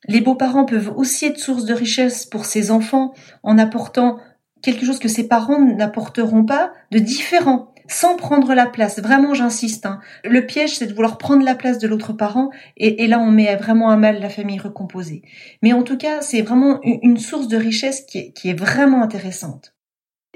Les 0.09 0.21
beaux-parents 0.21 0.65
peuvent 0.65 0.93
aussi 0.97 1.27
être 1.27 1.39
source 1.39 1.65
de 1.65 1.75
richesse 1.75 2.27
pour 2.27 2.45
ces 2.45 2.71
enfants 2.71 3.15
en 3.43 3.59
apportant 3.59 4.19
quelque 4.63 4.85
chose 4.85 4.99
que 4.99 5.09
ses 5.09 5.27
parents 5.27 5.61
n'apporteront 5.61 6.45
pas 6.45 6.73
de 6.91 6.99
différent 6.99 7.72
sans 7.89 8.17
prendre 8.17 8.55
la 8.55 8.67
place. 8.67 8.99
Vraiment, 8.99 9.35
j'insiste. 9.35 9.87
Hein. 9.87 10.01
Le 10.25 10.45
piège, 10.47 10.77
c'est 10.77 10.87
de 10.87 10.95
vouloir 10.95 11.19
prendre 11.19 11.45
la 11.45 11.55
place 11.55 11.79
de 11.79 11.89
l'autre 11.89 12.13
parent, 12.13 12.51
et, 12.77 13.07
là, 13.07 13.19
on 13.19 13.31
met 13.31 13.55
vraiment 13.57 13.91
à 13.91 13.97
mal 13.97 14.21
la 14.21 14.29
famille 14.29 14.59
recomposée. 14.59 15.23
Mais 15.63 15.73
en 15.73 15.83
tout 15.83 15.97
cas, 15.97 16.23
c'est 16.23 16.43
vraiment 16.43 16.81
une, 16.83 17.19
source 17.19 17.49
de 17.49 17.57
richesse 17.57 18.03
qui 18.03 18.33
est, 18.45 18.59
vraiment 18.59 19.03
intéressante. 19.03 19.75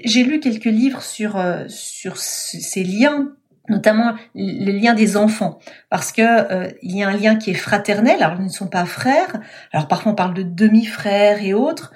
J'ai 0.03 0.23
lu 0.23 0.39
quelques 0.39 0.65
livres 0.65 1.01
sur 1.01 1.37
euh, 1.37 1.65
sur 1.67 2.17
ces 2.17 2.83
liens 2.83 3.29
notamment 3.69 4.13
le 4.35 4.71
lien 4.71 4.93
des 4.93 5.17
enfants, 5.17 5.59
parce 5.89 6.11
que 6.11 6.21
euh, 6.21 6.71
il 6.81 6.97
y 6.97 7.03
a 7.03 7.09
un 7.09 7.17
lien 7.17 7.35
qui 7.35 7.51
est 7.51 7.55
fraternel. 7.55 8.23
Alors, 8.23 8.39
ils 8.39 8.45
ne 8.45 8.49
sont 8.49 8.67
pas 8.67 8.85
frères. 8.85 9.41
Alors, 9.71 9.87
parfois, 9.87 10.13
on 10.13 10.15
parle 10.15 10.33
de 10.33 10.43
demi-frères 10.43 11.43
et 11.43 11.53
autres. 11.53 11.93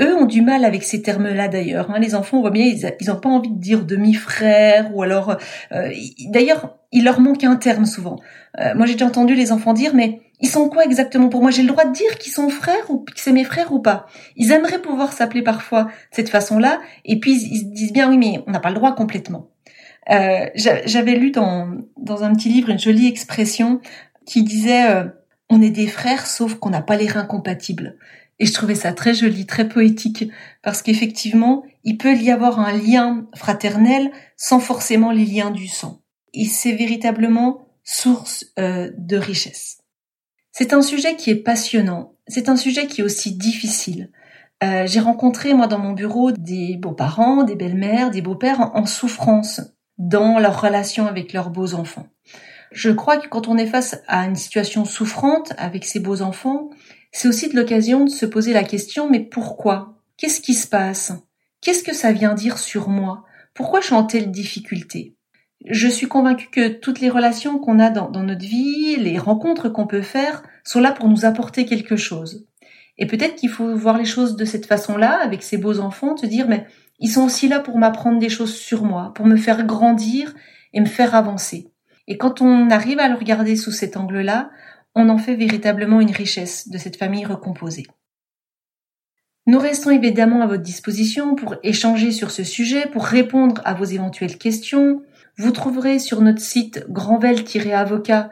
Eux 0.00 0.14
ont 0.14 0.26
du 0.26 0.42
mal 0.42 0.64
avec 0.64 0.84
ces 0.84 1.02
termes-là 1.02 1.48
d'ailleurs. 1.48 1.90
Hein. 1.90 1.98
Les 1.98 2.14
enfants, 2.14 2.38
on 2.38 2.40
voit 2.40 2.50
bien, 2.50 2.64
ils 2.66 3.08
n'ont 3.08 3.20
pas 3.20 3.28
envie 3.28 3.50
de 3.50 3.58
dire 3.58 3.84
demi-frère 3.84 4.94
ou 4.94 5.02
alors. 5.02 5.36
Euh, 5.72 5.90
d'ailleurs, 6.28 6.78
il 6.92 7.04
leur 7.04 7.20
manque 7.20 7.44
un 7.44 7.56
terme 7.56 7.84
souvent. 7.84 8.16
Euh, 8.60 8.74
moi, 8.74 8.86
j'ai 8.86 8.92
déjà 8.94 9.06
entendu 9.06 9.34
les 9.34 9.50
enfants 9.52 9.72
dire, 9.72 9.94
mais 9.94 10.20
ils 10.40 10.48
sont 10.48 10.68
quoi 10.68 10.84
exactement 10.84 11.28
pour 11.28 11.42
moi? 11.42 11.50
J'ai 11.50 11.62
le 11.62 11.68
droit 11.68 11.84
de 11.84 11.92
dire 11.92 12.16
qu'ils 12.18 12.32
sont 12.32 12.48
frères 12.48 12.90
ou 12.90 13.00
que 13.00 13.12
c'est 13.16 13.32
mes 13.32 13.44
frères 13.44 13.72
ou 13.72 13.80
pas? 13.80 14.06
Ils 14.36 14.52
aimeraient 14.52 14.80
pouvoir 14.80 15.12
s'appeler 15.12 15.42
parfois 15.42 15.84
de 15.84 15.90
cette 16.12 16.28
façon-là, 16.28 16.80
et 17.04 17.18
puis 17.18 17.32
ils 17.32 17.58
se 17.60 17.64
disent 17.64 17.92
bien 17.92 18.08
oui, 18.08 18.18
mais 18.18 18.42
on 18.46 18.52
n'a 18.52 18.60
pas 18.60 18.70
le 18.70 18.76
droit 18.76 18.94
complètement. 18.94 19.48
Euh, 20.10 20.46
J'avais 20.54 21.16
lu 21.16 21.32
dans, 21.32 21.68
dans 21.96 22.22
un 22.22 22.32
petit 22.34 22.48
livre 22.48 22.70
une 22.70 22.78
jolie 22.78 23.08
expression 23.08 23.80
qui 24.24 24.42
disait 24.42 24.88
euh, 24.90 25.04
on 25.50 25.60
est 25.60 25.70
des 25.70 25.86
frères 25.86 26.26
sauf 26.26 26.54
qu'on 26.54 26.70
n'a 26.70 26.82
pas 26.82 26.96
les 26.96 27.08
reins 27.08 27.26
compatibles. 27.26 27.96
Et 28.38 28.46
je 28.46 28.52
trouvais 28.52 28.74
ça 28.74 28.92
très 28.92 29.14
joli, 29.14 29.46
très 29.46 29.68
poétique, 29.68 30.30
parce 30.62 30.82
qu'effectivement, 30.82 31.64
il 31.84 31.98
peut 31.98 32.14
y 32.14 32.30
avoir 32.30 32.60
un 32.60 32.72
lien 32.72 33.26
fraternel 33.34 34.10
sans 34.36 34.60
forcément 34.60 35.10
les 35.10 35.24
liens 35.24 35.50
du 35.50 35.66
sang. 35.66 36.02
Et 36.34 36.44
c'est 36.44 36.72
véritablement 36.72 37.66
source 37.82 38.46
euh, 38.58 38.90
de 38.96 39.16
richesse. 39.16 39.78
C'est 40.52 40.72
un 40.72 40.82
sujet 40.82 41.16
qui 41.16 41.30
est 41.30 41.42
passionnant, 41.42 42.14
c'est 42.26 42.48
un 42.48 42.56
sujet 42.56 42.86
qui 42.86 43.00
est 43.00 43.04
aussi 43.04 43.36
difficile. 43.36 44.10
Euh, 44.62 44.86
J'ai 44.86 45.00
rencontré, 45.00 45.54
moi, 45.54 45.66
dans 45.66 45.78
mon 45.78 45.92
bureau, 45.92 46.32
des 46.32 46.76
beaux-parents, 46.76 47.44
des 47.44 47.54
belles-mères, 47.54 48.10
des 48.10 48.22
beaux-pères 48.22 48.60
en, 48.60 48.76
en 48.76 48.86
souffrance 48.86 49.60
dans 49.98 50.38
leur 50.38 50.60
relation 50.60 51.06
avec 51.06 51.32
leurs 51.32 51.50
beaux-enfants. 51.50 52.08
Je 52.70 52.90
crois 52.90 53.16
que 53.16 53.28
quand 53.28 53.48
on 53.48 53.56
est 53.56 53.66
face 53.66 54.02
à 54.08 54.26
une 54.26 54.36
situation 54.36 54.84
souffrante 54.84 55.52
avec 55.56 55.84
ses 55.84 56.00
beaux-enfants, 56.00 56.70
c'est 57.12 57.28
aussi 57.28 57.48
de 57.48 57.56
l'occasion 57.56 58.04
de 58.04 58.10
se 58.10 58.26
poser 58.26 58.52
la 58.52 58.64
question 58.64 59.08
mais 59.08 59.20
pourquoi? 59.20 59.98
Qu'est-ce 60.16 60.40
qui 60.40 60.54
se 60.54 60.66
passe? 60.66 61.12
Qu'est-ce 61.60 61.82
que 61.82 61.94
ça 61.94 62.12
vient 62.12 62.34
dire 62.34 62.58
sur 62.58 62.88
moi? 62.88 63.24
Pourquoi 63.54 63.80
je 63.80 63.86
suis 63.86 63.94
en 63.94 64.04
telle 64.04 64.30
difficulté? 64.30 65.16
Je 65.66 65.88
suis 65.88 66.06
convaincue 66.06 66.48
que 66.50 66.68
toutes 66.68 67.00
les 67.00 67.10
relations 67.10 67.58
qu'on 67.58 67.80
a 67.80 67.90
dans, 67.90 68.10
notre 68.22 68.44
vie, 68.44 68.96
les 68.96 69.18
rencontres 69.18 69.68
qu'on 69.68 69.86
peut 69.86 70.02
faire, 70.02 70.42
sont 70.62 70.80
là 70.80 70.92
pour 70.92 71.08
nous 71.08 71.24
apporter 71.24 71.66
quelque 71.66 71.96
chose. 71.96 72.46
Et 72.96 73.06
peut-être 73.06 73.34
qu'il 73.34 73.50
faut 73.50 73.74
voir 73.74 73.98
les 73.98 74.04
choses 74.04 74.36
de 74.36 74.44
cette 74.44 74.66
façon-là, 74.66 75.18
avec 75.20 75.42
ces 75.42 75.56
beaux 75.56 75.80
enfants, 75.80 76.14
te 76.14 76.26
dire 76.26 76.48
mais 76.48 76.66
ils 77.00 77.10
sont 77.10 77.24
aussi 77.24 77.48
là 77.48 77.60
pour 77.60 77.78
m'apprendre 77.78 78.18
des 78.18 78.28
choses 78.28 78.54
sur 78.54 78.84
moi, 78.84 79.12
pour 79.14 79.26
me 79.26 79.36
faire 79.36 79.64
grandir 79.64 80.34
et 80.72 80.80
me 80.80 80.86
faire 80.86 81.14
avancer. 81.14 81.72
Et 82.06 82.16
quand 82.16 82.40
on 82.40 82.70
arrive 82.70 82.98
à 82.98 83.08
le 83.08 83.16
regarder 83.16 83.56
sous 83.56 83.70
cet 83.70 83.96
angle-là, 83.96 84.50
on 84.98 85.08
en 85.08 85.18
fait 85.18 85.36
véritablement 85.36 86.00
une 86.00 86.10
richesse 86.10 86.68
de 86.68 86.76
cette 86.76 86.96
famille 86.96 87.24
recomposée. 87.24 87.86
Nous 89.46 89.58
restons 89.58 89.90
évidemment 89.90 90.42
à 90.42 90.46
votre 90.46 90.62
disposition 90.62 91.34
pour 91.34 91.54
échanger 91.62 92.10
sur 92.10 92.30
ce 92.30 92.44
sujet, 92.44 92.86
pour 92.86 93.04
répondre 93.04 93.62
à 93.64 93.74
vos 93.74 93.84
éventuelles 93.84 94.36
questions. 94.36 95.02
Vous 95.38 95.52
trouverez 95.52 96.00
sur 96.00 96.20
notre 96.20 96.40
site 96.40 96.84
grandvel-avocat 96.90 98.30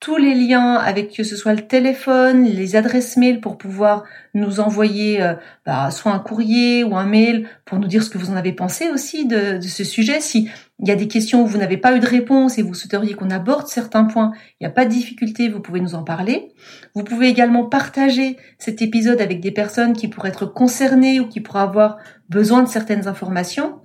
tous 0.00 0.16
les 0.16 0.34
liens 0.34 0.74
avec 0.74 1.12
que 1.12 1.24
ce 1.24 1.34
soit 1.34 1.54
le 1.54 1.66
téléphone, 1.66 2.44
les 2.44 2.76
adresses 2.76 3.16
mail 3.16 3.40
pour 3.40 3.58
pouvoir 3.58 4.04
nous 4.32 4.60
envoyer 4.60 5.20
euh, 5.20 5.34
bah, 5.66 5.90
soit 5.90 6.12
un 6.12 6.20
courrier 6.20 6.84
ou 6.84 6.96
un 6.96 7.04
mail 7.04 7.48
pour 7.64 7.80
nous 7.80 7.88
dire 7.88 8.04
ce 8.04 8.10
que 8.10 8.18
vous 8.18 8.30
en 8.30 8.36
avez 8.36 8.52
pensé 8.52 8.90
aussi 8.90 9.26
de, 9.26 9.56
de 9.56 9.62
ce 9.66 9.82
sujet. 9.82 10.20
Si 10.20 10.48
il 10.80 10.86
y 10.86 10.92
a 10.92 10.94
des 10.94 11.08
questions 11.08 11.42
où 11.42 11.46
vous 11.46 11.58
n'avez 11.58 11.78
pas 11.78 11.96
eu 11.96 12.00
de 12.00 12.06
réponse 12.06 12.58
et 12.58 12.62
vous 12.62 12.74
souhaiteriez 12.74 13.14
qu'on 13.14 13.30
aborde 13.30 13.66
certains 13.66 14.04
points, 14.04 14.30
il 14.60 14.64
n'y 14.64 14.66
a 14.68 14.70
pas 14.72 14.84
de 14.84 14.90
difficulté, 14.90 15.48
vous 15.48 15.60
pouvez 15.60 15.80
nous 15.80 15.96
en 15.96 16.04
parler. 16.04 16.52
Vous 16.94 17.02
pouvez 17.02 17.26
également 17.26 17.64
partager 17.64 18.36
cet 18.58 18.80
épisode 18.80 19.20
avec 19.20 19.40
des 19.40 19.50
personnes 19.50 19.94
qui 19.94 20.06
pourraient 20.06 20.28
être 20.28 20.46
concernées 20.46 21.18
ou 21.18 21.26
qui 21.26 21.40
pourraient 21.40 21.62
avoir 21.62 21.98
besoin 22.28 22.62
de 22.62 22.68
certaines 22.68 23.08
informations. 23.08 23.80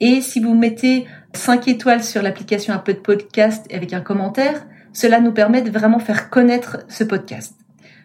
Et 0.00 0.22
si 0.22 0.40
vous 0.40 0.54
mettez 0.54 1.06
5 1.34 1.68
étoiles 1.68 2.02
sur 2.02 2.22
l'application 2.22 2.72
Apple 2.72 3.02
Podcast 3.02 3.66
avec 3.70 3.92
un 3.92 4.00
commentaire, 4.00 4.64
cela 4.98 5.20
nous 5.20 5.30
permet 5.30 5.62
de 5.62 5.70
vraiment 5.70 6.00
faire 6.00 6.28
connaître 6.28 6.78
ce 6.88 7.04
podcast. 7.04 7.54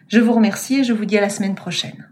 Je 0.06 0.20
vous 0.20 0.32
remercie 0.32 0.78
et 0.78 0.84
je 0.84 0.92
vous 0.92 1.06
dis 1.06 1.18
à 1.18 1.20
la 1.20 1.28
semaine 1.28 1.56
prochaine. 1.56 2.08